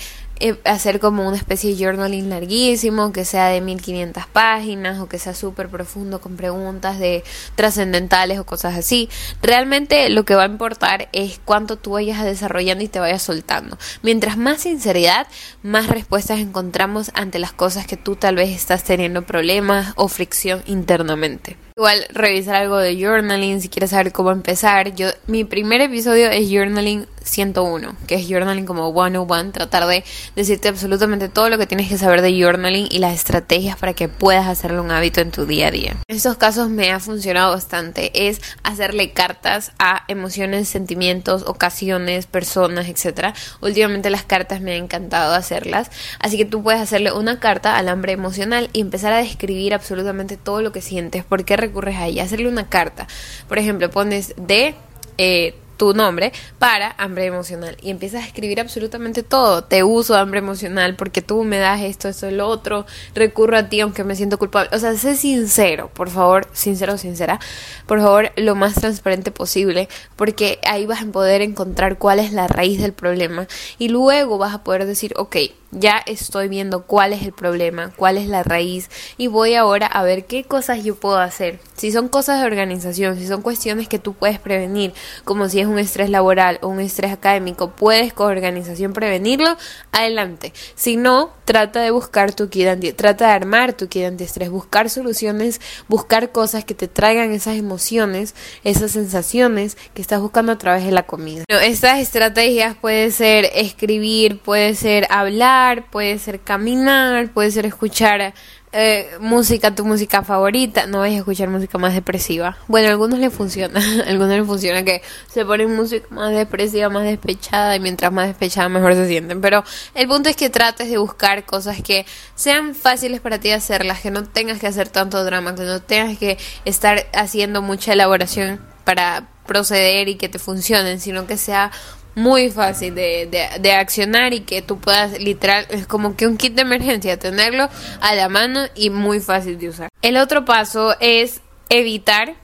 hacer 0.66 1.00
como 1.00 1.28
una 1.28 1.38
especie 1.38 1.74
de 1.74 1.84
journaling 1.84 2.30
larguísimo, 2.30 3.12
que 3.12 3.26
sea 3.26 3.48
de 3.48 3.62
1500 3.62 4.28
páginas 4.28 5.00
o 5.00 5.08
que 5.08 5.20
sea 5.20 5.34
súper 5.34 5.70
profundo 5.70 6.22
con 6.22 6.36
preguntas 6.36 7.00
de 7.00 7.24
trascendentales 7.56 8.40
o 8.40 8.46
cosas 8.46 8.78
así. 8.78 9.10
Realmente 9.42 10.10
lo 10.10 10.26
que 10.26 10.36
va 10.36 10.44
a 10.44 10.48
importar 10.48 11.10
es 11.12 11.40
cuánto 11.44 11.78
tú 11.78 11.92
vayas 11.92 12.24
desarrollando 12.24 12.84
y 12.84 12.88
te 12.88 13.00
vayas 13.00 13.22
soltando. 13.22 13.78
Mientras 14.02 14.38
más 14.38 14.62
sinceridad, 14.62 15.28
más 15.64 15.88
respuestas 15.88 16.40
encontramos 16.40 17.12
ante 17.14 17.40
las 17.40 17.54
cosas 17.54 17.86
que 17.86 17.98
tú 17.98 18.16
tal 18.16 18.36
vez 18.36 18.50
estás 18.50 18.84
teniendo 18.84 19.24
problemas 19.24 19.94
o 19.96 20.08
fricción 20.08 20.64
internamente. 20.66 21.58
Igual 21.78 22.06
revisar 22.10 22.56
algo 22.56 22.78
de 22.78 22.96
journaling 22.96 23.62
si 23.62 23.70
quieres 23.70 23.92
saber 23.92 24.12
cómo 24.12 24.32
empezar. 24.32 24.94
Yo 24.94 25.08
mi 25.28 25.46
primer 25.46 25.82
episodio 25.82 26.30
es 26.30 26.50
journaling 26.50 27.08
101, 27.24 27.96
que 28.08 28.16
es 28.16 28.28
journaling 28.28 28.66
como 28.66 28.92
101, 28.94 29.52
tratar 29.52 29.88
de 29.88 30.04
decirte 30.36 30.70
absolutamente 30.70 31.30
todo 31.30 31.50
lo 31.50 31.58
que 31.58 31.68
tienes 31.68 31.90
que 31.90 31.98
saber 31.98 32.22
de 32.22 32.42
journaling 32.42 32.88
y 32.90 33.00
las 33.00 33.14
estrategias 33.14 33.78
para 33.78 33.94
que 33.94 34.08
puedas 34.08 34.48
hacerlo 34.48 34.82
un 34.82 34.92
hábito 34.92 35.22
en 35.22 35.32
tu 35.32 35.46
día 35.46 35.68
a 35.68 35.72
día. 35.72 35.96
En 36.08 36.16
estos 36.16 36.38
casos 36.38 36.70
me 36.70 36.92
ha 36.92 37.00
funcionado 37.00 37.52
bastante 37.52 38.28
es 38.28 38.42
hacerle 38.64 39.12
cartas 39.12 39.72
a 39.80 40.04
emociones, 40.08 40.70
sentimientos, 40.70 41.44
ocasiones, 41.46 42.26
personas, 42.26 42.88
etc. 42.88 43.36
Últimamente 43.62 44.10
las 44.10 44.24
cartas 44.24 44.62
me 44.62 44.74
ha 44.74 44.78
encantado 44.78 45.34
hacerlas, 45.34 45.92
así 46.20 46.38
que 46.38 46.46
tú 46.46 46.64
puedes 46.64 46.82
hacerle 46.82 47.12
una 47.12 47.40
carta 47.40 47.78
al 47.78 47.90
hambre 47.90 48.14
emocional 48.14 48.70
y 48.74 48.82
empezar 48.82 49.14
a 49.14 49.18
describir 49.18 49.74
absolutamente 49.74 50.38
todo 50.38 50.62
lo 50.62 50.72
que 50.72 50.82
sientes, 50.82 51.24
por 51.24 51.46
qué 51.46 51.58
recurres 51.58 51.98
a 51.98 52.08
ella, 52.08 52.24
hacerle 52.24 52.48
una 52.48 52.70
carta. 52.70 53.08
Por 53.48 53.60
ejemplo, 53.60 53.90
pones 53.90 54.34
de 54.38 54.76
eh, 55.18 55.56
tu 55.82 55.96
nombre 55.96 56.32
para 56.60 56.94
hambre 57.00 57.26
emocional 57.26 57.76
y 57.82 57.90
empiezas 57.90 58.22
a 58.24 58.28
escribir 58.28 58.62
absolutamente 58.62 59.24
todo. 59.24 59.64
Te 59.64 59.82
uso 59.82 60.16
hambre 60.16 60.38
emocional 60.38 60.96
porque 60.96 61.24
tú 61.24 61.44
me 61.44 61.58
das 61.58 61.82
esto, 61.82 62.08
esto, 62.08 62.30
lo 62.30 62.48
otro. 62.50 62.86
Recurro 63.16 63.58
a 63.58 63.68
ti 63.68 63.82
aunque 63.82 64.04
me 64.04 64.16
siento 64.16 64.38
culpable. 64.38 64.70
O 64.74 64.78
sea, 64.78 64.96
sé 64.96 65.16
sincero, 65.16 65.90
por 65.92 66.12
favor, 66.12 66.48
sincero 66.54 67.00
sincera. 67.00 67.40
Por 67.88 68.00
favor, 68.00 68.32
lo 68.36 68.54
más 68.54 68.76
transparente 68.76 69.32
posible 69.32 69.90
porque 70.18 70.60
ahí 70.70 70.86
vas 70.86 71.02
a 71.02 71.08
poder 71.08 71.42
encontrar 71.42 71.98
cuál 71.98 72.20
es 72.20 72.32
la 72.32 72.48
raíz 72.48 72.80
del 72.80 72.94
problema 72.94 73.48
y 73.80 73.90
luego 73.90 74.38
vas 74.38 74.54
a 74.54 74.64
poder 74.64 74.86
decir, 74.86 75.16
ok, 75.18 75.36
ya 75.72 76.02
estoy 76.06 76.48
viendo 76.48 76.84
cuál 76.84 77.14
es 77.14 77.24
el 77.24 77.32
problema, 77.32 77.92
cuál 77.96 78.18
es 78.18 78.28
la 78.28 78.44
raíz 78.44 78.90
y 79.18 79.28
voy 79.28 79.56
ahora 79.56 79.88
a 79.88 80.04
ver 80.04 80.26
qué 80.26 80.44
cosas 80.44 80.84
yo 80.84 80.96
puedo 80.96 81.18
hacer. 81.18 81.60
Si 81.76 81.92
son 81.92 82.10
cosas 82.10 82.40
de 82.40 82.46
organización, 82.46 83.18
si 83.18 83.28
son 83.28 83.42
cuestiones 83.42 83.88
que 83.88 84.00
tú 84.00 84.14
puedes 84.14 84.40
prevenir, 84.40 84.94
como 85.24 85.50
si 85.50 85.60
es 85.60 85.68
un 85.68 85.80
estrés 85.80 86.10
laboral 86.10 86.60
o 86.62 86.68
un 86.68 86.80
estrés 86.80 87.12
académico, 87.12 87.72
puedes 87.72 88.14
con 88.14 88.28
organización 88.28 88.94
prevenirlo, 88.94 89.58
adelante. 89.92 90.54
Si 90.76 90.98
no, 90.98 91.32
trata 91.46 91.82
de 91.82 91.92
buscar 91.92 92.34
tu 92.34 92.50
kit 92.50 92.68
anti, 92.68 92.94
trata 92.94 93.28
de 93.28 93.34
armar 93.34 93.74
tu 93.74 93.88
kit 93.88 94.06
antiestrés, 94.06 94.50
buscar 94.50 94.90
soluciones, 94.90 95.62
buscar 95.88 96.32
cosas 96.32 96.66
que 96.66 96.76
te 96.76 96.88
traigan 96.88 97.32
esas 97.32 97.58
emociones, 97.58 98.36
esas 98.64 98.92
sensaciones 98.92 99.78
que 99.94 100.02
estás 100.02 100.22
buscando 100.22 100.52
a 100.52 100.58
través 100.58 100.86
de 100.86 100.92
la 100.92 101.04
comida. 101.04 101.46
estas 101.48 102.00
estrategias 102.00 102.76
puede 102.76 103.12
ser 103.12 103.50
escribir, 103.56 104.40
puede 104.40 104.76
ser 104.76 105.08
hablar, 105.10 105.61
puede 105.90 106.20
ser 106.20 106.42
caminar, 106.42 107.32
puede 107.32 107.52
ser 107.52 107.66
escuchar 107.66 108.34
eh, 108.74 109.18
música, 109.20 109.76
tu 109.76 109.84
música 109.84 110.24
favorita. 110.24 110.86
No 110.86 111.00
vayas 111.00 111.18
a 111.18 111.20
escuchar 111.20 111.50
música 111.50 111.78
más 111.78 111.94
depresiva. 111.94 112.58
Bueno, 112.68 112.88
a 112.88 112.92
algunos 112.92 113.20
les 113.20 113.34
funciona. 113.34 113.82
algunos 114.08 114.38
les 114.38 114.46
funciona 114.46 114.84
que 114.84 115.02
se 115.28 115.46
ponen 115.46 115.76
música 115.76 116.08
más 116.10 116.32
depresiva, 116.32 116.90
más 116.90 117.04
despechada. 117.04 117.76
Y 117.76 117.80
mientras 117.80 118.12
más 118.12 118.28
despechada, 118.28 118.70
mejor 118.70 118.94
se 118.96 119.08
sienten. 119.08 119.42
Pero 119.42 119.64
el 119.94 120.08
punto 120.08 120.30
es 120.30 120.36
que 120.36 120.50
trates 120.50 120.90
de 120.90 120.98
buscar 120.98 121.46
cosas 121.46 121.82
que 121.82 122.06
sean 122.36 122.74
fáciles 122.74 123.20
para 123.20 123.40
ti 123.40 123.52
hacerlas. 123.52 124.00
Que 124.00 124.12
no 124.12 124.24
tengas 124.24 124.60
que 124.60 124.68
hacer 124.68 124.88
tanto 124.88 125.24
drama. 125.24 125.54
Que 125.54 125.64
no 125.64 125.82
tengas 125.82 126.18
que 126.18 126.38
estar 126.64 127.08
haciendo 127.14 127.62
mucha 127.62 127.94
elaboración 127.94 128.62
para 128.86 129.28
proceder 129.46 130.08
y 130.08 130.16
que 130.16 130.30
te 130.30 130.40
funcionen. 130.40 131.02
Sino 131.02 131.28
que 131.28 131.36
sea 131.36 131.72
muy 132.16 132.50
fácil 132.52 132.94
de, 132.96 133.28
de, 133.60 133.72
accionar 133.72 134.34
y 134.34 134.42
que 134.42 134.62
tú 134.62 134.80
puedas 134.80 135.20
literal, 135.20 135.66
es 135.70 135.88
como 135.88 136.16
que 136.16 136.28
un 136.28 136.38
kit 136.38 136.54
de 136.54 136.64
emergencia, 136.64 137.18
tenerlo 137.18 137.70
a 138.02 138.16
la 138.16 138.30
mano 138.30 138.62
y 138.76 138.90
muy 138.90 139.20
fácil 139.20 139.58
de 139.58 139.70
usar. 139.70 139.90
El 140.02 140.18
otro 140.18 140.46
paso 140.46 140.96
es 141.00 141.42
evitar 141.70 142.36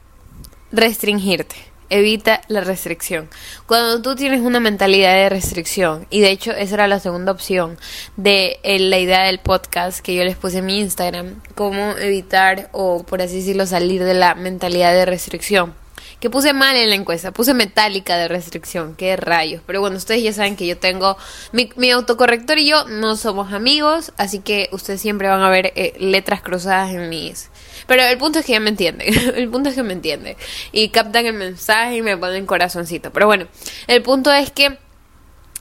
restringirte. 0.71 1.55
Evita 1.89 2.41
la 2.49 2.59
restricción. 2.61 3.29
Cuando 3.65 4.01
tú 4.01 4.15
tienes 4.15 4.41
una 4.41 4.59
mentalidad 4.59 5.13
de 5.13 5.29
restricción, 5.29 6.05
y 6.09 6.19
de 6.19 6.31
hecho 6.31 6.51
esa 6.51 6.75
era 6.75 6.87
la 6.89 6.99
segunda 6.99 7.31
opción 7.31 7.77
de 8.17 8.59
eh, 8.63 8.77
la 8.79 8.99
idea 8.99 9.23
del 9.23 9.39
podcast 9.39 10.01
que 10.01 10.13
yo 10.13 10.25
les 10.25 10.35
puse 10.35 10.57
en 10.57 10.65
mi 10.65 10.79
Instagram, 10.79 11.41
cómo 11.55 11.91
evitar 11.97 12.69
o 12.73 13.05
por 13.05 13.21
así 13.21 13.37
decirlo 13.37 13.65
salir 13.65 14.03
de 14.03 14.15
la 14.15 14.35
mentalidad 14.35 14.91
de 14.93 15.05
restricción 15.05 15.75
que 16.19 16.29
puse 16.29 16.53
mal 16.53 16.75
en 16.75 16.89
la 16.89 16.95
encuesta, 16.95 17.31
puse 17.31 17.53
metálica 17.53 18.17
de 18.17 18.27
restricción, 18.27 18.95
qué 18.95 19.15
rayos. 19.15 19.61
Pero 19.65 19.81
bueno, 19.81 19.97
ustedes 19.97 20.23
ya 20.23 20.33
saben 20.33 20.55
que 20.55 20.65
yo 20.65 20.77
tengo, 20.77 21.17
mi, 21.51 21.91
autocorrector 21.91 22.57
y 22.57 22.67
yo 22.67 22.85
no 22.85 23.15
somos 23.15 23.53
amigos, 23.53 24.11
así 24.17 24.39
que 24.39 24.69
ustedes 24.71 25.01
siempre 25.01 25.27
van 25.27 25.41
a 25.41 25.49
ver 25.49 25.73
eh, 25.75 25.93
letras 25.99 26.41
cruzadas 26.41 26.91
en 26.91 27.09
mis... 27.09 27.49
Pero 27.85 28.03
el 28.03 28.17
punto 28.17 28.39
es 28.39 28.45
que 28.45 28.53
ya 28.53 28.59
me 28.59 28.69
entienden, 28.69 29.07
el 29.35 29.49
punto 29.49 29.69
es 29.69 29.75
que 29.75 29.83
me 29.83 29.93
entienden. 29.93 30.35
Y 30.71 30.89
captan 30.89 31.25
el 31.25 31.33
mensaje 31.33 31.97
y 31.97 32.01
me 32.01 32.17
ponen 32.17 32.45
corazoncito. 32.45 33.11
Pero 33.11 33.27
bueno, 33.27 33.47
el 33.87 34.01
punto 34.01 34.31
es 34.31 34.51
que 34.51 34.77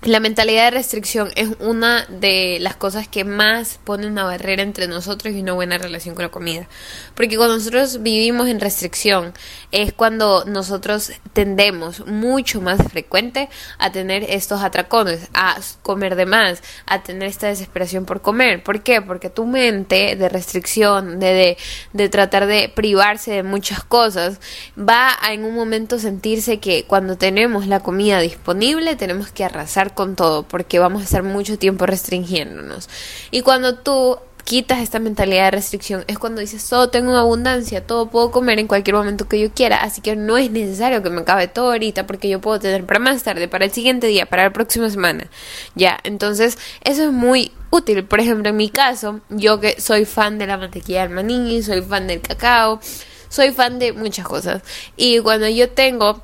la 0.02 0.20
mentalidad 0.20 0.64
de 0.66 0.70
restricción 0.72 1.30
es 1.36 1.48
una 1.58 2.04
de 2.06 2.58
las 2.60 2.76
cosas 2.76 3.08
que 3.08 3.24
más 3.24 3.80
pone 3.82 4.06
una 4.06 4.24
barrera 4.24 4.62
entre 4.62 4.88
nosotros 4.88 5.34
y 5.34 5.40
una 5.40 5.54
buena 5.54 5.78
relación 5.78 6.14
con 6.14 6.24
la 6.24 6.30
comida. 6.30 6.68
Porque 7.14 7.36
cuando 7.36 7.56
nosotros 7.56 8.02
vivimos 8.02 8.48
en 8.48 8.60
restricción 8.60 9.32
es 9.72 9.92
cuando 9.92 10.44
nosotros 10.44 11.12
tendemos 11.32 12.06
mucho 12.06 12.60
más 12.60 12.80
frecuente 12.90 13.48
a 13.78 13.90
tener 13.90 14.24
estos 14.28 14.62
atracones, 14.62 15.28
a 15.32 15.56
comer 15.82 16.14
de 16.14 16.26
más, 16.26 16.62
a 16.86 17.02
tener 17.02 17.28
esta 17.28 17.48
desesperación 17.48 18.04
por 18.04 18.20
comer. 18.20 18.62
¿Por 18.62 18.82
qué? 18.82 19.00
Porque 19.00 19.30
tu 19.30 19.46
mente 19.46 20.14
de 20.14 20.28
restricción, 20.28 21.18
de, 21.18 21.32
de, 21.32 21.58
de 21.94 22.08
tratar 22.08 22.46
de 22.46 22.68
privarse 22.68 23.32
de 23.32 23.42
muchas 23.42 23.82
cosas, 23.82 24.40
va 24.78 25.16
a 25.20 25.32
en 25.32 25.44
un 25.44 25.54
momento 25.54 25.98
sentirse 25.98 26.60
que 26.60 26.84
cuando 26.84 27.16
tenemos 27.16 27.66
la 27.66 27.80
comida 27.80 28.20
disponible 28.20 28.94
tenemos 28.94 29.32
que 29.32 29.44
arrasar 29.44 29.85
con 29.94 30.16
todo 30.16 30.42
porque 30.42 30.78
vamos 30.78 31.02
a 31.02 31.04
estar 31.04 31.22
mucho 31.22 31.58
tiempo 31.58 31.86
restringiéndonos. 31.86 32.88
Y 33.30 33.42
cuando 33.42 33.76
tú 33.76 34.18
quitas 34.46 34.78
esta 34.78 35.00
mentalidad 35.00 35.46
de 35.46 35.50
restricción 35.50 36.04
es 36.06 36.20
cuando 36.20 36.40
dices 36.40 36.68
todo 36.68 36.88
tengo 36.88 37.16
abundancia, 37.16 37.84
todo 37.84 38.08
puedo 38.08 38.30
comer 38.30 38.60
en 38.60 38.68
cualquier 38.68 38.94
momento 38.94 39.26
que 39.28 39.40
yo 39.40 39.50
quiera, 39.50 39.82
así 39.82 40.00
que 40.00 40.14
no 40.14 40.38
es 40.38 40.52
necesario 40.52 41.02
que 41.02 41.10
me 41.10 41.22
acabe 41.22 41.48
todo 41.48 41.72
ahorita 41.72 42.06
porque 42.06 42.28
yo 42.28 42.40
puedo 42.40 42.60
tener 42.60 42.86
para 42.86 43.00
más 43.00 43.24
tarde, 43.24 43.48
para 43.48 43.64
el 43.64 43.72
siguiente 43.72 44.06
día, 44.06 44.24
para 44.26 44.44
la 44.44 44.52
próxima 44.52 44.88
semana. 44.88 45.26
Ya, 45.74 45.98
entonces 46.04 46.58
eso 46.84 47.02
es 47.02 47.12
muy 47.12 47.50
útil. 47.70 48.04
Por 48.04 48.20
ejemplo, 48.20 48.48
en 48.48 48.56
mi 48.56 48.70
caso, 48.70 49.20
yo 49.30 49.58
que 49.58 49.80
soy 49.80 50.04
fan 50.04 50.38
de 50.38 50.46
la 50.46 50.56
mantequilla 50.56 51.02
del 51.02 51.10
maní, 51.10 51.60
soy 51.64 51.82
fan 51.82 52.06
del 52.06 52.20
cacao, 52.20 52.80
soy 53.28 53.50
fan 53.50 53.80
de 53.80 53.92
muchas 53.92 54.26
cosas. 54.28 54.62
Y 54.96 55.18
cuando 55.18 55.48
yo 55.48 55.70
tengo 55.70 56.22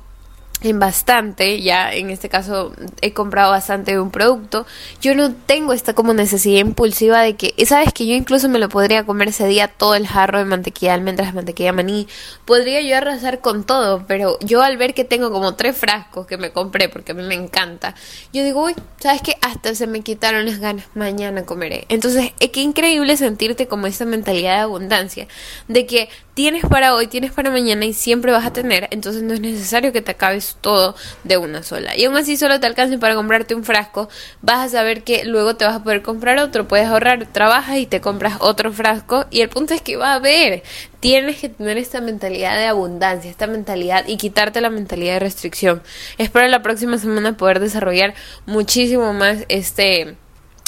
en 0.63 0.79
bastante, 0.79 1.61
ya 1.61 1.93
en 1.93 2.09
este 2.09 2.29
caso 2.29 2.73
he 3.01 3.13
comprado 3.13 3.51
bastante 3.51 3.91
de 3.91 3.99
un 3.99 4.11
producto, 4.11 4.65
yo 5.01 5.15
no 5.15 5.33
tengo 5.33 5.73
esta 5.73 5.93
como 5.93 6.13
necesidad 6.13 6.59
impulsiva 6.59 7.21
de 7.21 7.35
que, 7.35 7.53
sabes 7.65 7.93
que 7.93 8.07
yo 8.07 8.15
incluso 8.15 8.49
me 8.49 8.59
lo 8.59 8.69
podría 8.69 9.05
comer 9.05 9.29
ese 9.29 9.47
día 9.47 9.67
todo 9.67 9.95
el 9.95 10.07
jarro 10.07 10.39
de 10.39 10.45
mantequilla 10.45 10.91
de 10.91 10.95
almendras, 10.99 11.33
mantequilla 11.33 11.73
maní, 11.73 12.07
podría 12.45 12.81
yo 12.81 12.95
arrasar 12.95 13.41
con 13.41 13.65
todo, 13.65 14.05
pero 14.07 14.37
yo 14.39 14.61
al 14.61 14.77
ver 14.77 14.93
que 14.93 15.03
tengo 15.03 15.31
como 15.31 15.55
tres 15.55 15.75
frascos 15.75 16.25
que 16.25 16.37
me 16.37 16.51
compré 16.51 16.89
porque 16.89 17.11
a 17.11 17.15
mí 17.15 17.23
me 17.23 17.35
encanta, 17.35 17.95
yo 18.31 18.43
digo, 18.43 18.63
uy, 18.63 18.75
sabes 18.99 19.21
que 19.21 19.35
hasta 19.41 19.75
se 19.75 19.87
me 19.87 20.01
quitaron 20.01 20.45
las 20.45 20.59
ganas, 20.59 20.85
mañana 20.95 21.45
comeré. 21.45 21.85
Entonces, 21.89 22.31
es 22.39 22.49
que 22.49 22.61
increíble 22.61 23.17
sentirte 23.17 23.67
como 23.67 23.87
esa 23.87 24.05
mentalidad 24.05 24.55
de 24.55 24.61
abundancia, 24.61 25.27
de 25.67 25.85
que 25.85 26.09
tienes 26.33 26.65
para 26.65 26.95
hoy, 26.95 27.07
tienes 27.07 27.31
para 27.31 27.51
mañana 27.51 27.85
y 27.85 27.93
siempre 27.93 28.31
vas 28.31 28.45
a 28.45 28.53
tener, 28.53 28.87
entonces 28.91 29.23
no 29.23 29.33
es 29.33 29.39
necesario 29.39 29.91
que 29.91 30.01
te 30.01 30.11
acabes 30.11 30.52
todo 30.61 30.95
de 31.23 31.37
una 31.37 31.63
sola. 31.63 31.95
Y 31.97 32.05
aún 32.05 32.17
así 32.17 32.37
solo 32.37 32.59
te 32.59 32.67
alcance 32.67 32.97
para 32.97 33.15
comprarte 33.15 33.55
un 33.55 33.63
frasco, 33.63 34.09
vas 34.41 34.65
a 34.65 34.69
saber 34.69 35.03
que 35.03 35.25
luego 35.25 35.55
te 35.55 35.65
vas 35.65 35.75
a 35.75 35.83
poder 35.83 36.01
comprar 36.01 36.39
otro, 36.39 36.67
puedes 36.67 36.87
ahorrar, 36.87 37.27
trabajas 37.27 37.77
y 37.77 37.85
te 37.85 38.01
compras 38.01 38.37
otro 38.39 38.71
frasco 38.71 39.25
y 39.29 39.41
el 39.41 39.49
punto 39.49 39.73
es 39.73 39.81
que 39.81 39.97
va 39.97 40.13
a 40.13 40.15
haber, 40.15 40.63
tienes 40.99 41.39
que 41.39 41.49
tener 41.49 41.77
esta 41.77 42.01
mentalidad 42.01 42.57
de 42.57 42.65
abundancia, 42.65 43.29
esta 43.29 43.47
mentalidad 43.47 44.05
y 44.07 44.17
quitarte 44.17 44.61
la 44.61 44.69
mentalidad 44.69 45.13
de 45.13 45.19
restricción. 45.19 45.83
Espero 46.17 46.47
la 46.47 46.61
próxima 46.61 46.97
semana 46.97 47.37
poder 47.37 47.59
desarrollar 47.59 48.13
muchísimo 48.45 49.13
más 49.13 49.45
este 49.49 50.15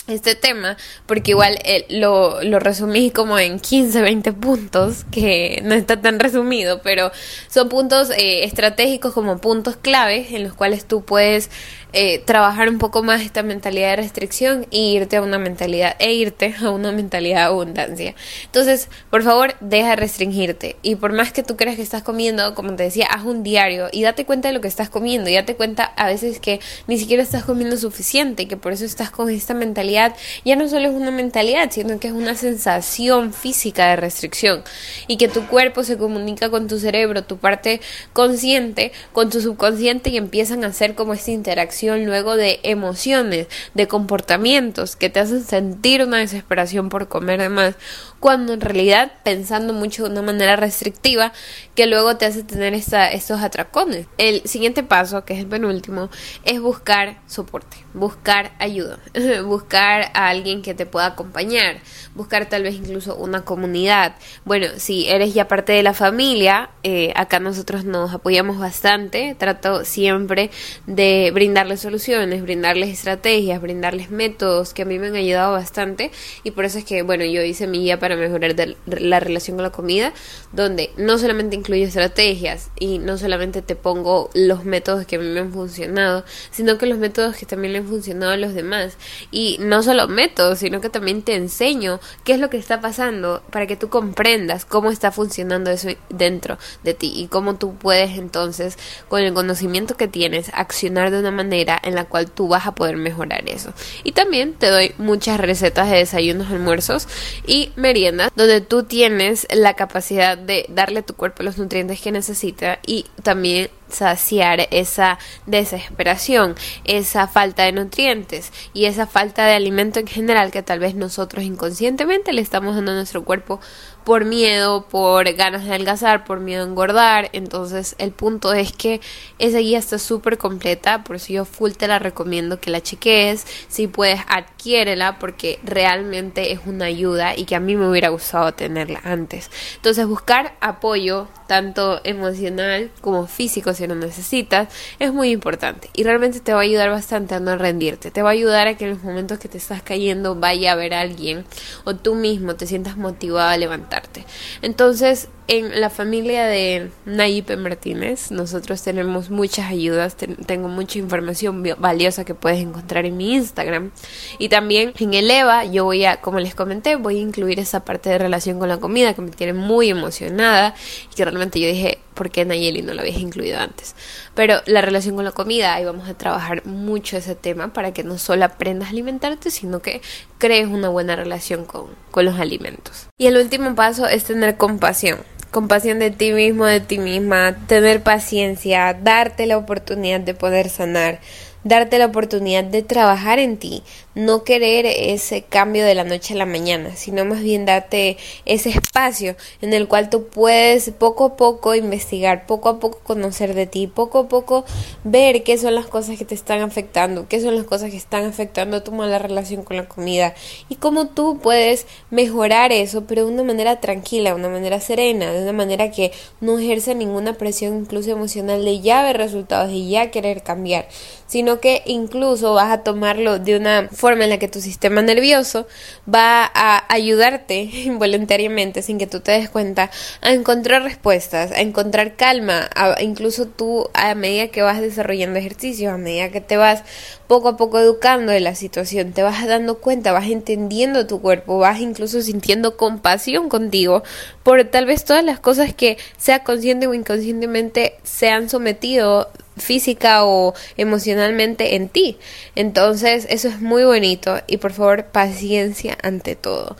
este 0.08 0.36
tema, 0.36 0.78
porque 1.06 1.32
igual 1.32 1.58
eh, 1.64 1.86
lo, 1.90 2.44
lo 2.44 2.60
resumí 2.60 3.12
como 3.12 3.40
en 3.40 3.60
15, 3.60 4.02
20 4.02 4.34
puntos, 4.34 5.06
que 5.12 5.62
no 5.64 5.74
está 5.74 6.02
tan 6.02 6.20
resumido, 6.20 6.82
pero 6.82 7.12
son 7.48 7.70
puntos 7.70 8.12
eh, 8.12 8.44
estratégicos 8.44 9.14
como 9.14 9.40
puntos 9.40 9.76
claves 9.76 10.32
en 10.32 10.44
los 10.44 10.54
cuales 10.54 10.86
tú 10.86 11.04
puedes 11.04 11.50
eh, 11.98 12.20
trabajar 12.20 12.68
un 12.68 12.78
poco 12.78 13.04
más 13.04 13.22
esta 13.22 13.42
mentalidad 13.42 13.92
de 13.92 13.96
restricción 13.96 14.68
e 14.70 14.80
irte 14.80 15.16
a 15.16 15.22
una 15.22 15.40
mentalidad 15.40 15.96
e 16.00 16.12
irte 16.14 16.54
a 16.62 16.70
una 16.70 16.92
mentalidad 16.92 17.38
de 17.38 17.44
abundancia. 17.44 18.16
Entonces, 18.44 18.90
por 19.10 19.24
favor, 19.24 19.56
deja 19.62 19.92
de 19.92 19.96
restringirte 19.96 20.76
y 20.82 20.96
por 20.96 21.14
más 21.14 21.32
que 21.32 21.42
tú 21.42 21.56
creas 21.56 21.78
que 21.78 21.82
estás 21.82 22.04
comiendo, 22.04 22.54
como 22.54 22.76
te 22.76 22.84
decía, 22.84 23.06
haz 23.06 23.24
un 23.24 23.44
diario 23.44 23.88
y 23.94 24.02
date 24.02 24.26
cuenta 24.26 24.50
de 24.50 24.54
lo 24.54 24.60
que 24.60 24.68
estás 24.68 24.90
comiendo 24.90 25.30
y 25.30 25.36
date 25.36 25.56
cuenta 25.56 25.86
a 25.86 26.08
veces 26.08 26.42
que 26.42 26.60
ni 26.88 27.00
siquiera 27.00 27.24
estás 27.24 27.46
comiendo 27.46 27.78
suficiente 27.78 28.46
que 28.46 28.58
por 28.58 28.74
eso 28.74 28.84
estás 28.84 29.10
con 29.10 29.30
esta 29.30 29.54
mentalidad. 29.54 30.18
Ya 30.44 30.58
no 30.58 30.68
solo 30.68 30.90
es 30.90 30.94
una 30.94 31.12
mentalidad, 31.12 31.72
sino 31.72 31.98
que 31.98 32.10
es 32.10 32.14
una 32.14 32.36
sensación 32.36 33.32
física 33.32 33.92
de 33.92 33.96
restricción 33.96 34.66
y 35.08 35.16
que 35.16 35.30
tu 35.30 35.48
cuerpo 35.48 35.86
se 35.86 35.98
comunica 35.98 36.50
con 36.50 36.68
tu 36.68 36.78
cerebro, 36.78 37.24
tu 37.24 37.38
parte 37.38 37.80
consciente, 38.12 38.92
con 39.14 39.30
tu 39.30 39.40
subconsciente 39.40 40.10
y 40.10 40.18
empiezan 40.18 40.66
a 40.66 40.68
hacer 40.68 40.94
como 40.94 41.14
esta 41.14 41.32
interacción 41.32 41.85
luego 41.86 42.36
de 42.36 42.60
emociones, 42.64 43.48
de 43.74 43.88
comportamientos 43.88 44.96
que 44.96 45.10
te 45.10 45.20
hacen 45.20 45.44
sentir 45.44 46.04
una 46.04 46.18
desesperación 46.18 46.90
por 46.90 47.08
comer 47.08 47.42
de 47.42 47.50
más, 47.50 47.76
cuando 48.20 48.54
en 48.54 48.62
realidad 48.62 49.12
pensando 49.24 49.74
mucho 49.74 50.04
de 50.04 50.10
una 50.10 50.22
manera 50.22 50.56
restrictiva 50.56 51.32
que 51.76 51.86
luego 51.86 52.18
te 52.18 52.26
hace 52.26 52.44
tener 52.44 52.74
esta, 52.74 53.12
estos 53.12 53.42
atracones. 53.42 54.08
El 54.18 54.42
siguiente 54.48 54.84
paso, 54.84 55.26
que 55.26 55.34
es 55.34 55.40
el 55.40 55.48
penúltimo, 55.48 56.10
es 56.44 56.60
buscar 56.60 57.18
soporte, 57.28 57.78
buscar 57.94 58.54
ayuda, 58.60 59.00
buscar 59.46 60.12
a 60.14 60.30
alguien 60.30 60.62
que 60.62 60.74
te 60.74 60.86
pueda 60.86 61.08
acompañar, 61.08 61.78
buscar 62.16 62.48
tal 62.48 62.64
vez 62.64 62.76
incluso 62.76 63.16
una 63.16 63.44
comunidad. 63.44 64.16
Bueno, 64.46 64.68
si 64.78 65.08
eres 65.08 65.34
ya 65.34 65.48
parte 65.48 65.74
de 65.74 65.84
la 65.84 65.94
familia, 65.94 66.70
eh, 66.84 67.14
acá 67.16 67.40
nosotros 67.40 67.86
nos 67.86 68.14
apoyamos 68.14 68.58
bastante, 68.58 69.36
trato 69.38 69.86
siempre 69.86 70.50
de 70.88 71.32
brindarles 71.34 71.75
soluciones, 71.78 72.42
brindarles 72.42 72.90
estrategias, 72.90 73.62
brindarles 73.62 74.12
métodos 74.12 74.74
que 74.74 74.84
a 74.84 74.86
mí 74.86 75.00
me 75.00 75.08
han 75.08 75.16
ayudado 75.16 75.54
bastante 75.54 76.12
y 76.44 76.52
por 76.52 76.66
eso 76.66 76.78
es 76.78 76.86
que, 76.86 77.02
bueno, 77.02 77.26
yo 77.26 77.42
hice 77.42 77.68
mi 77.68 77.80
guía 77.80 78.00
para 78.00 78.16
mejorar 78.16 78.56
la 78.86 79.20
relación 79.20 79.58
con 79.58 79.64
la 79.64 79.72
comida, 79.72 80.14
donde 80.52 80.92
no 80.98 81.18
solamente 81.18 81.56
incluye 81.56 81.84
estrategias 81.84 82.70
y 82.80 83.00
no 83.00 83.18
solamente 83.18 83.62
te 83.62 83.76
pongo 83.76 84.30
los 84.34 84.66
métodos 84.66 85.06
que 85.06 85.18
a 85.18 85.20
mí 85.20 85.26
me 85.26 85.40
han 85.40 85.52
funcionado, 85.52 86.24
sino 86.52 86.78
que 86.78 86.86
los 86.86 86.98
métodos 86.98 87.36
que 87.36 87.46
también 87.46 87.74
le 87.74 87.80
han 87.80 87.88
funcionado 87.88 88.32
a 88.32 88.38
los 88.38 88.54
demás. 88.54 88.98
Y 89.32 89.58
no 89.60 89.84
solo 89.84 90.08
métodos, 90.08 90.60
sino 90.60 90.82
que 90.82 90.90
también 90.90 91.22
te 91.22 91.36
enseño 91.36 92.00
qué 92.24 92.34
es 92.34 92.40
lo 92.40 92.50
que 92.50 92.58
está 92.58 92.82
pasando 92.82 93.44
para 93.52 93.68
que 93.68 93.76
tú 93.76 93.90
comprendas 93.90 94.66
cómo 94.66 94.92
está 94.92 95.12
funcionando 95.12 95.72
eso 95.72 95.90
dentro 96.10 96.58
de 96.84 96.94
ti 96.94 97.14
y 97.16 97.28
cómo 97.28 97.56
tú 97.56 97.76
puedes 97.76 98.18
entonces, 98.18 98.78
con 99.08 99.22
el 99.22 99.34
conocimiento 99.34 99.98
que 99.98 100.08
tienes, 100.08 100.50
accionar 100.54 101.12
de 101.12 101.20
una 101.20 101.32
manera 101.32 101.65
en 101.84 101.96
la 101.96 102.06
cual 102.06 102.30
tú 102.30 102.48
vas 102.48 102.68
a 102.68 102.76
poder 102.76 102.98
mejorar 102.98 103.48
eso. 103.50 103.74
Y 104.04 104.12
también 104.12 104.54
te 104.54 104.70
doy 104.70 104.94
muchas 104.98 105.40
recetas 105.40 105.90
de 105.90 105.98
desayunos, 105.98 106.52
almuerzos 106.52 107.08
y 107.48 107.72
meriendas 107.76 108.32
donde 108.36 108.62
tú 108.62 108.84
tienes 108.84 109.48
la 109.54 109.74
capacidad 109.74 110.38
de 110.38 110.66
darle 110.70 111.00
a 111.00 111.06
tu 111.06 111.16
cuerpo 111.16 111.44
los 111.44 111.58
nutrientes 111.58 112.02
que 112.02 112.12
necesita 112.12 112.80
y 112.86 113.06
también 113.24 113.70
saciar 113.90 114.68
esa 114.72 115.18
desesperación, 115.46 116.56
esa 116.84 117.28
falta 117.28 117.64
de 117.64 117.72
nutrientes 117.72 118.52
y 118.74 118.86
esa 118.86 119.08
falta 119.08 119.46
de 119.46 119.54
alimento 119.54 120.00
en 120.00 120.08
general 120.08 120.52
que 120.52 120.64
tal 120.64 120.80
vez 120.80 120.96
nosotros 120.96 121.44
inconscientemente 121.44 122.34
le 122.34 122.42
estamos 122.42 122.76
dando 122.76 122.92
a 122.92 122.96
nuestro 122.96 123.24
cuerpo 123.24 123.60
por 124.06 124.24
miedo, 124.24 124.86
por 124.88 125.34
ganas 125.34 125.64
de 125.64 125.72
adelgazar, 125.72 126.26
por 126.26 126.40
miedo 126.40 126.64
a 126.64 126.68
engordar. 126.68 127.30
Entonces 127.34 127.96
el 127.98 128.12
punto 128.12 128.54
es 128.54 128.72
que 128.72 129.02
esa 129.40 129.58
guía 129.58 129.80
está 129.80 129.98
súper 129.98 130.38
completa, 130.38 131.04
por 131.04 131.18
eso 131.18 131.34
yo 131.34 131.44
full 131.44 131.72
te 131.72 131.88
la 131.88 132.00
recomiendo 132.00 132.62
que 132.62 132.70
la 132.70 132.82
cheques, 132.82 133.46
si 133.68 133.88
puedes 133.88 134.22
adquiérela 134.28 135.18
porque 135.18 135.60
realmente 135.64 136.52
es 136.52 136.60
una 136.66 136.86
ayuda 136.86 137.36
y 137.36 137.46
que 137.46 137.56
a 137.56 137.60
mí 137.60 137.76
me 137.76 137.90
hubiera 137.90 138.10
gustado 138.10 138.54
tenerla 138.54 139.02
antes. 139.04 139.50
Entonces 139.78 140.06
buscar 140.06 140.56
apoyo 140.62 141.28
tanto 141.48 142.00
emocional 142.04 142.92
como 143.02 143.26
físico 143.28 143.74
si 143.76 143.88
necesitas, 143.88 144.70
es 145.00 145.14
muy 145.14 145.32
importante 145.32 145.90
y 145.94 146.04
realmente 146.04 146.40
te 146.40 146.54
va 146.54 146.60
a 146.60 146.64
ayudar 146.64 146.90
bastante 146.90 147.36
a 147.36 147.40
no 147.40 147.56
rendirte, 147.58 148.12
te 148.12 148.22
va 148.22 148.30
a 148.30 148.34
ayudar 148.34 148.68
a 148.68 148.76
que 148.76 148.86
en 148.86 148.92
los 148.92 149.04
momentos 149.04 149.40
que 149.40 149.48
te 149.48 149.58
estás 149.58 149.82
cayendo 149.82 150.36
vaya 150.36 150.72
a 150.72 150.76
ver 150.76 150.94
a 150.94 151.02
alguien 151.02 151.46
o 151.84 151.96
tú 151.96 152.16
mismo 152.16 152.56
te 152.56 152.68
sientas 152.68 152.98
motivado 152.98 153.50
a 153.50 153.58
levantarte. 153.58 154.26
Entonces, 154.62 155.30
en 155.48 155.80
la 155.80 155.92
familia 155.92 156.46
de 156.46 156.90
Nayib 157.06 157.56
Martínez, 157.58 158.32
nosotros 158.32 158.82
tenemos 158.82 159.30
muchas 159.30 159.70
ayudas, 159.70 160.16
tengo 160.16 160.70
mucha 160.70 160.98
información 160.98 161.64
valiosa 161.78 162.26
que 162.26 162.34
puedes 162.34 162.60
encontrar 162.60 163.06
en 163.06 163.16
mi 163.16 163.36
Instagram. 163.36 163.92
Y 164.40 164.50
también 164.50 164.94
en 164.98 165.14
el 165.14 165.30
EVA, 165.30 165.66
yo 165.66 165.84
voy 165.86 166.06
a, 166.06 166.20
como 166.20 166.40
les 166.40 166.56
comenté, 166.56 166.96
voy 166.96 167.18
a 167.18 167.22
incluir 167.22 167.60
esa 167.60 167.86
parte 167.86 168.10
de 168.10 168.18
relación 168.18 168.58
con 168.58 168.70
la 168.70 168.78
comida 168.78 169.14
que 169.14 169.22
me 169.22 169.30
tiene 169.30 169.54
muy 169.54 169.90
emocionada 169.90 170.74
y 171.12 171.16
que 171.16 171.26
realmente 171.26 171.60
yo 171.60 171.68
dije, 171.68 172.00
por 172.16 172.32
qué 172.32 172.46
Nayeli 172.46 172.82
no 172.82 172.96
lo 172.96 173.02
habías 173.02 173.20
incluido 173.20 173.60
antes. 173.60 173.96
Pero 174.34 174.62
la 174.66 174.82
relación 174.82 175.16
con 175.16 175.26
la 175.26 175.32
comida, 175.32 175.76
ahí 175.76 175.86
vamos 175.86 176.10
a 176.10 176.18
trabajar 176.18 176.66
mucho 176.66 177.18
ese 177.18 177.36
tema 177.36 177.74
para 177.74 177.94
que 177.94 178.04
no 178.04 178.18
solo 178.18 178.46
aprendas 178.46 178.88
a 178.88 178.92
alimentarte, 178.92 179.52
sino 179.52 179.82
que 179.82 180.02
crees 180.40 180.68
una 180.68 180.90
buena 180.90 181.16
relación 181.16 181.66
con, 181.66 181.90
con 182.10 182.26
los 182.26 182.40
alimentos. 182.40 183.08
Y 183.20 183.28
el 183.28 183.38
último 183.38 183.76
paso 183.76 184.08
es 184.08 184.24
tener 184.24 184.58
compasión 184.58 185.20
compasión 185.52 186.00
de 186.00 186.12
ti 186.12 186.34
mismo, 186.34 186.66
de 186.66 186.82
ti 186.82 186.98
misma, 186.98 187.56
tener 187.68 188.04
paciencia, 188.04 188.94
darte 188.94 189.46
la 189.46 189.58
oportunidad 189.58 190.20
de 190.20 190.34
poder 190.34 190.68
sanar, 190.68 191.22
darte 191.66 191.98
la 191.98 192.06
oportunidad 192.06 192.64
de 192.64 192.84
trabajar 192.84 193.40
en 193.40 193.58
ti, 193.58 193.82
no 194.14 194.44
querer 194.44 194.86
ese 194.86 195.42
cambio 195.42 195.84
de 195.84 195.96
la 195.96 196.04
noche 196.04 196.36
a 196.36 196.38
la 196.38 196.46
mañana, 196.46 196.96
sino 196.96 197.26
más 197.26 197.42
bien 197.42 197.66
darte 197.66 198.18
ese 198.46 198.70
espacio 198.70 199.36
en 199.62 199.74
el 199.74 199.88
cual 199.88 200.12
tú 200.12 200.28
puedes 200.28 200.92
poco 200.92 201.26
a 201.26 201.36
poco 201.36 201.74
investigar, 201.74 202.46
poco 202.46 202.70
a 202.70 202.80
poco 202.80 203.00
conocer 203.00 203.56
de 203.56 203.66
ti, 203.66 203.88
poco 203.88 204.20
a 204.20 204.28
poco 204.28 204.64
ver 205.04 205.44
qué 205.44 205.58
son 205.58 205.74
las 205.74 205.88
cosas 205.88 206.20
que 206.20 206.24
te 206.24 206.36
están 206.36 206.62
afectando, 206.62 207.28
qué 207.28 207.42
son 207.42 207.56
las 207.56 207.66
cosas 207.66 207.90
que 207.90 207.98
están 207.98 208.26
afectando 208.26 208.84
tu 208.84 208.92
mala 208.92 209.18
relación 209.18 209.64
con 209.64 209.76
la 209.76 209.88
comida 209.88 210.36
y 210.70 210.76
cómo 210.76 211.08
tú 211.08 211.40
puedes 211.42 211.88
mejorar 212.12 212.72
eso, 212.72 213.06
pero 213.06 213.26
de 213.26 213.34
una 213.34 213.44
manera 213.44 213.82
tranquila, 213.82 214.30
de 214.30 214.36
una 214.36 214.50
manera 214.50 214.80
serena, 214.80 215.32
de 215.32 215.42
una 215.42 215.54
manera 215.54 215.90
que 215.90 216.12
no 216.42 216.60
ejerce 216.60 216.94
ninguna 216.94 217.34
presión 217.34 217.76
incluso 217.76 218.12
emocional 218.12 218.64
de 218.64 218.82
ya 218.82 219.02
ver 219.02 219.18
resultados 219.18 219.72
y 219.72 219.90
ya 219.90 220.12
querer 220.12 220.44
cambiar, 220.44 220.88
sino 221.26 221.55
que 221.60 221.82
incluso 221.86 222.54
vas 222.54 222.72
a 222.72 222.84
tomarlo 222.84 223.40
de 223.40 223.58
una 223.58 223.90
forma 223.92 224.24
en 224.24 224.30
la 224.30 224.40
que 224.40 224.48
tu 224.48 224.62
sistema 224.62 225.02
nervioso 225.02 225.68
va 226.12 226.50
a 226.54 226.86
ayudarte 226.94 227.62
involuntariamente, 227.86 228.82
sin 228.82 228.98
que 228.98 229.08
tú 229.08 229.20
te 229.20 229.32
des 229.32 229.50
cuenta, 229.50 229.92
a 230.22 230.34
encontrar 230.34 230.84
respuestas, 230.84 231.52
a 231.52 231.62
encontrar 231.62 232.16
calma, 232.16 232.70
incluso 233.02 233.48
tú 233.48 233.90
a 233.94 234.14
medida 234.16 234.48
que 234.48 234.62
vas 234.62 234.82
desarrollando 234.82 235.40
ejercicios, 235.40 235.94
a 235.94 235.98
medida 235.98 236.30
que 236.30 236.42
te 236.42 236.58
vas 236.58 236.84
poco 237.28 237.50
a 237.50 237.58
poco 237.58 237.80
educando 237.80 238.32
de 238.32 238.40
la 238.40 238.56
situación, 238.56 239.12
te 239.12 239.24
vas 239.24 239.46
dando 239.48 239.80
cuenta, 239.80 240.12
vas 240.12 240.28
entendiendo 240.28 241.08
tu 241.08 241.22
cuerpo, 241.22 241.58
vas 241.58 241.80
incluso 241.80 242.22
sintiendo 242.22 242.78
compasión 242.78 243.50
contigo 243.50 244.04
por 244.44 244.64
tal 244.66 244.86
vez 244.86 245.04
todas 245.04 245.24
las 245.24 245.40
cosas 245.40 245.74
que 245.74 245.98
sea 246.18 246.44
consciente 246.44 246.88
o 246.88 246.94
inconscientemente 246.94 247.96
se 248.04 248.30
han 248.30 248.50
sometido 248.50 249.30
física 249.58 250.26
o 250.26 250.54
emocionalmente 250.78 251.76
en 251.76 251.90
ti. 251.90 252.18
Entonces, 252.56 253.28
eso 253.30 253.48
es 253.48 253.62
muy 253.62 253.84
bonito 253.84 254.42
y 254.48 254.58
por 254.58 254.74
favor, 254.74 255.06
paciencia 255.06 255.98
ante 256.02 256.36
todo. 256.36 256.76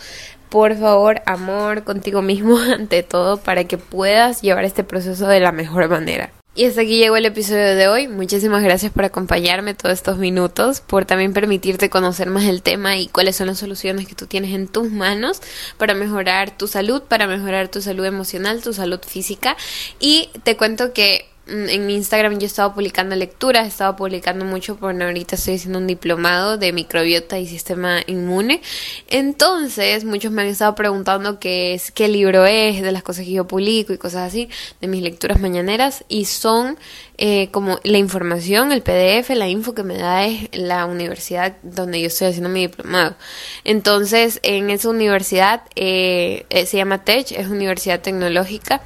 Por 0.50 0.78
favor, 0.78 1.22
amor 1.26 1.84
contigo 1.84 2.22
mismo 2.22 2.58
ante 2.74 3.04
todo 3.04 3.38
para 3.38 3.66
que 3.66 3.78
puedas 3.78 4.42
llevar 4.42 4.66
este 4.66 4.84
proceso 4.84 5.28
de 5.28 5.40
la 5.40 5.52
mejor 5.52 5.90
manera. 5.90 6.32
Y 6.58 6.64
hasta 6.64 6.82
aquí 6.82 6.98
llegó 6.98 7.18
el 7.18 7.26
episodio 7.26 7.76
de 7.76 7.90
hoy. 7.90 8.08
Muchísimas 8.08 8.64
gracias 8.64 8.94
por 8.94 9.04
acompañarme 9.04 9.74
todos 9.74 9.92
estos 9.92 10.18
minutos, 10.18 10.80
por 10.80 11.04
también 11.04 11.34
permitirte 11.34 11.90
conocer 11.90 12.30
más 12.30 12.46
el 12.46 12.62
tema 12.62 12.96
y 12.96 13.08
cuáles 13.08 13.36
son 13.36 13.48
las 13.48 13.58
soluciones 13.58 14.08
que 14.08 14.16
tú 14.16 14.26
tienes 14.26 14.54
en 14.56 14.70
tus 14.70 14.90
manos 14.90 15.42
para 15.78 15.94
mejorar 15.94 16.58
tu 16.58 16.68
salud, 16.68 17.02
para 17.02 17.28
mejorar 17.28 17.68
tu 17.68 17.82
salud 17.82 18.06
emocional, 18.06 18.64
tu 18.64 18.72
salud 18.72 19.02
física. 19.06 19.58
Y 20.00 20.30
te 20.44 20.56
cuento 20.56 20.94
que 20.94 21.26
en 21.48 21.86
mi 21.86 21.96
Instagram 21.96 22.34
yo 22.40 22.44
he 22.44 22.46
estado 22.46 22.74
publicando 22.74 23.16
lecturas, 23.16 23.66
he 23.66 23.68
estado 23.68 23.96
publicando 23.96 24.46
mucho 24.46 24.78
porque 24.78 25.04
ahorita 25.04 25.36
estoy 25.36 25.56
haciendo 25.56 25.80
un 25.80 25.88
diplomado 25.88 26.58
de 26.58 26.74
microbiota 26.74 27.38
y 27.38 27.48
sistema 27.48 28.00
inmune. 28.08 28.62
Entonces, 29.08 30.06
muchos 30.06 30.32
me 30.32 30.42
han 30.42 30.48
estado 30.48 30.74
preguntando 30.76 31.40
qué 31.40 31.76
es, 31.76 31.92
qué 31.92 32.08
libro 32.08 32.46
es, 32.46 32.82
de 32.82 32.92
las 32.92 33.04
cosas 33.04 33.26
que 33.26 33.32
yo 33.32 33.48
publico 33.48 33.94
y 33.94 33.98
cosas 33.98 34.28
así, 34.28 34.50
de 34.82 34.88
mis 34.88 35.04
lecturas 35.04 35.40
mañaneras, 35.40 36.04
y 36.08 36.26
son 36.26 36.78
eh, 37.18 37.50
como 37.52 37.80
la 37.84 37.98
información, 37.98 38.74
el 38.74 38.82
PDF, 38.82 39.30
la 39.30 39.48
info 39.48 39.74
que 39.74 39.84
me 39.84 39.98
da 39.98 40.26
es 40.26 40.50
la 40.52 40.86
universidad 40.86 41.56
donde 41.64 42.02
yo 42.02 42.08
estoy 42.08 42.28
haciendo 42.28 42.50
mi 42.50 42.68
diplomado. 42.68 43.16
Entonces, 43.64 44.40
en 44.44 44.70
esa 44.70 44.90
universidad 44.90 45.62
eh, 45.76 46.46
eh, 46.50 46.66
se 46.66 46.78
llama 46.78 47.06
TECH, 47.06 47.32
es 47.34 47.48
Universidad 47.48 48.02
Tecnológica, 48.02 48.82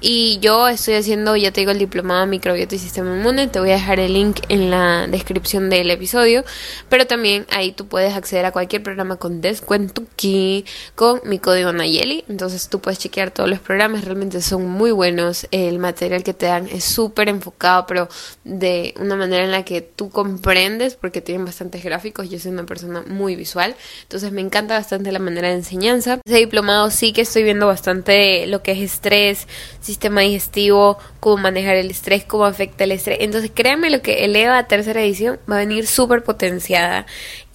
y 0.00 0.38
yo 0.40 0.68
estoy 0.68 0.94
haciendo, 0.94 1.36
ya 1.36 1.50
te 1.50 1.60
digo, 1.60 1.72
el 1.72 1.78
diplomado 1.78 2.26
Microbiota 2.26 2.74
y 2.74 2.78
Sistema 2.78 3.16
Inmune. 3.16 3.48
Te 3.48 3.60
voy 3.60 3.70
a 3.70 3.74
dejar 3.74 4.00
el 4.00 4.14
link 4.14 4.40
en 4.48 4.70
la 4.70 5.06
descripción 5.06 5.68
del 5.68 5.90
episodio, 5.90 6.44
pero 6.88 7.06
también 7.06 7.46
ahí 7.50 7.72
tú 7.72 7.86
puedes 7.86 8.14
acceder 8.14 8.46
a 8.46 8.52
cualquier 8.52 8.82
programa 8.82 9.16
con 9.16 9.40
descuento 9.42 10.04
aquí 10.12 10.64
con 10.94 11.20
mi 11.24 11.38
código 11.38 11.72
Nayeli. 11.72 12.24
Entonces, 12.28 12.68
tú 12.68 12.80
puedes 12.80 12.98
chequear 12.98 13.30
todos 13.30 13.50
los 13.50 13.60
programas, 13.60 14.04
realmente 14.04 14.40
son 14.40 14.68
muy 14.68 14.90
buenos. 14.90 15.46
El 15.50 15.78
material 15.78 16.22
que 16.22 16.32
te 16.32 16.46
dan 16.46 16.66
es 16.68 16.84
súper 16.84 17.28
enfocado 17.28 17.73
pero 17.86 18.08
de 18.44 18.94
una 18.98 19.16
manera 19.16 19.44
en 19.44 19.50
la 19.50 19.64
que 19.64 19.80
tú 19.80 20.10
comprendes, 20.10 20.94
porque 20.94 21.20
tienen 21.20 21.44
bastantes 21.44 21.82
gráficos, 21.84 22.30
yo 22.30 22.38
soy 22.38 22.52
una 22.52 22.66
persona 22.66 23.02
muy 23.06 23.36
visual, 23.36 23.74
entonces 24.02 24.32
me 24.32 24.40
encanta 24.40 24.74
bastante 24.74 25.12
la 25.12 25.18
manera 25.18 25.48
de 25.48 25.54
enseñanza. 25.54 26.20
Ese 26.24 26.38
diplomado 26.38 26.90
sí 26.90 27.12
que 27.12 27.22
estoy 27.22 27.42
viendo 27.42 27.66
bastante 27.66 28.46
lo 28.46 28.62
que 28.62 28.72
es 28.72 28.78
estrés, 28.78 29.46
sistema 29.80 30.22
digestivo, 30.22 30.98
cómo 31.20 31.38
manejar 31.38 31.76
el 31.76 31.90
estrés, 31.90 32.24
cómo 32.24 32.44
afecta 32.44 32.84
el 32.84 32.92
estrés. 32.92 33.18
Entonces 33.20 33.50
créanme 33.54 33.90
lo 33.90 34.02
que 34.02 34.24
eleva 34.24 34.58
a 34.58 34.68
tercera 34.68 35.02
edición 35.02 35.38
va 35.50 35.56
a 35.56 35.60
venir 35.60 35.86
súper 35.86 36.22
potenciada 36.22 37.06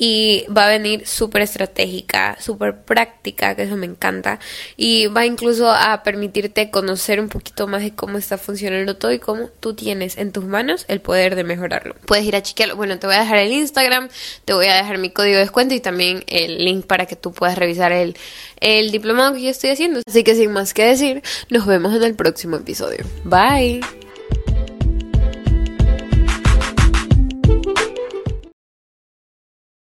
y 0.01 0.45
va 0.47 0.65
a 0.65 0.69
venir 0.69 1.05
súper 1.05 1.41
estratégica, 1.41 2.37
súper 2.39 2.77
práctica, 2.77 3.53
que 3.53 3.63
eso 3.63 3.75
me 3.75 3.85
encanta, 3.85 4.39
y 4.77 5.07
va 5.07 5.25
incluso 5.25 5.69
a 5.69 6.03
permitirte 6.03 6.71
conocer 6.71 7.19
un 7.19 7.27
poquito 7.27 7.67
más 7.67 7.81
de 7.81 7.93
cómo 7.93 8.17
está 8.17 8.37
funcionando 8.37 8.95
todo 8.95 9.11
y 9.11 9.19
cómo 9.19 9.49
tú 9.59 9.73
tienes 9.73 10.17
en 10.17 10.31
tus 10.31 10.45
manos 10.45 10.85
el 10.87 11.01
poder 11.01 11.35
de 11.35 11.43
mejorarlo. 11.43 11.95
Puedes 12.05 12.25
ir 12.25 12.37
a 12.37 12.41
chequearlo. 12.41 12.77
Bueno, 12.77 12.97
te 12.97 13.07
voy 13.07 13.17
a 13.17 13.19
dejar 13.19 13.39
el 13.39 13.51
Instagram, 13.51 14.07
te 14.45 14.53
voy 14.53 14.67
a 14.67 14.75
dejar 14.75 14.97
mi 14.99 15.09
código 15.09 15.35
de 15.35 15.41
descuento 15.41 15.75
y 15.75 15.81
también 15.81 16.23
el 16.27 16.63
link 16.63 16.85
para 16.85 17.05
que 17.05 17.17
tú 17.17 17.33
puedas 17.33 17.57
revisar 17.57 17.91
el, 17.91 18.15
el 18.61 18.91
diplomado 18.91 19.33
que 19.33 19.41
yo 19.41 19.49
estoy 19.49 19.71
haciendo. 19.71 19.99
Así 20.07 20.23
que 20.23 20.33
sin 20.33 20.53
más 20.53 20.73
que 20.73 20.85
decir, 20.85 21.21
nos 21.49 21.65
vemos 21.65 21.93
en 21.93 22.03
el 22.03 22.15
próximo 22.15 22.55
episodio. 22.55 23.05
Bye. 23.25 23.98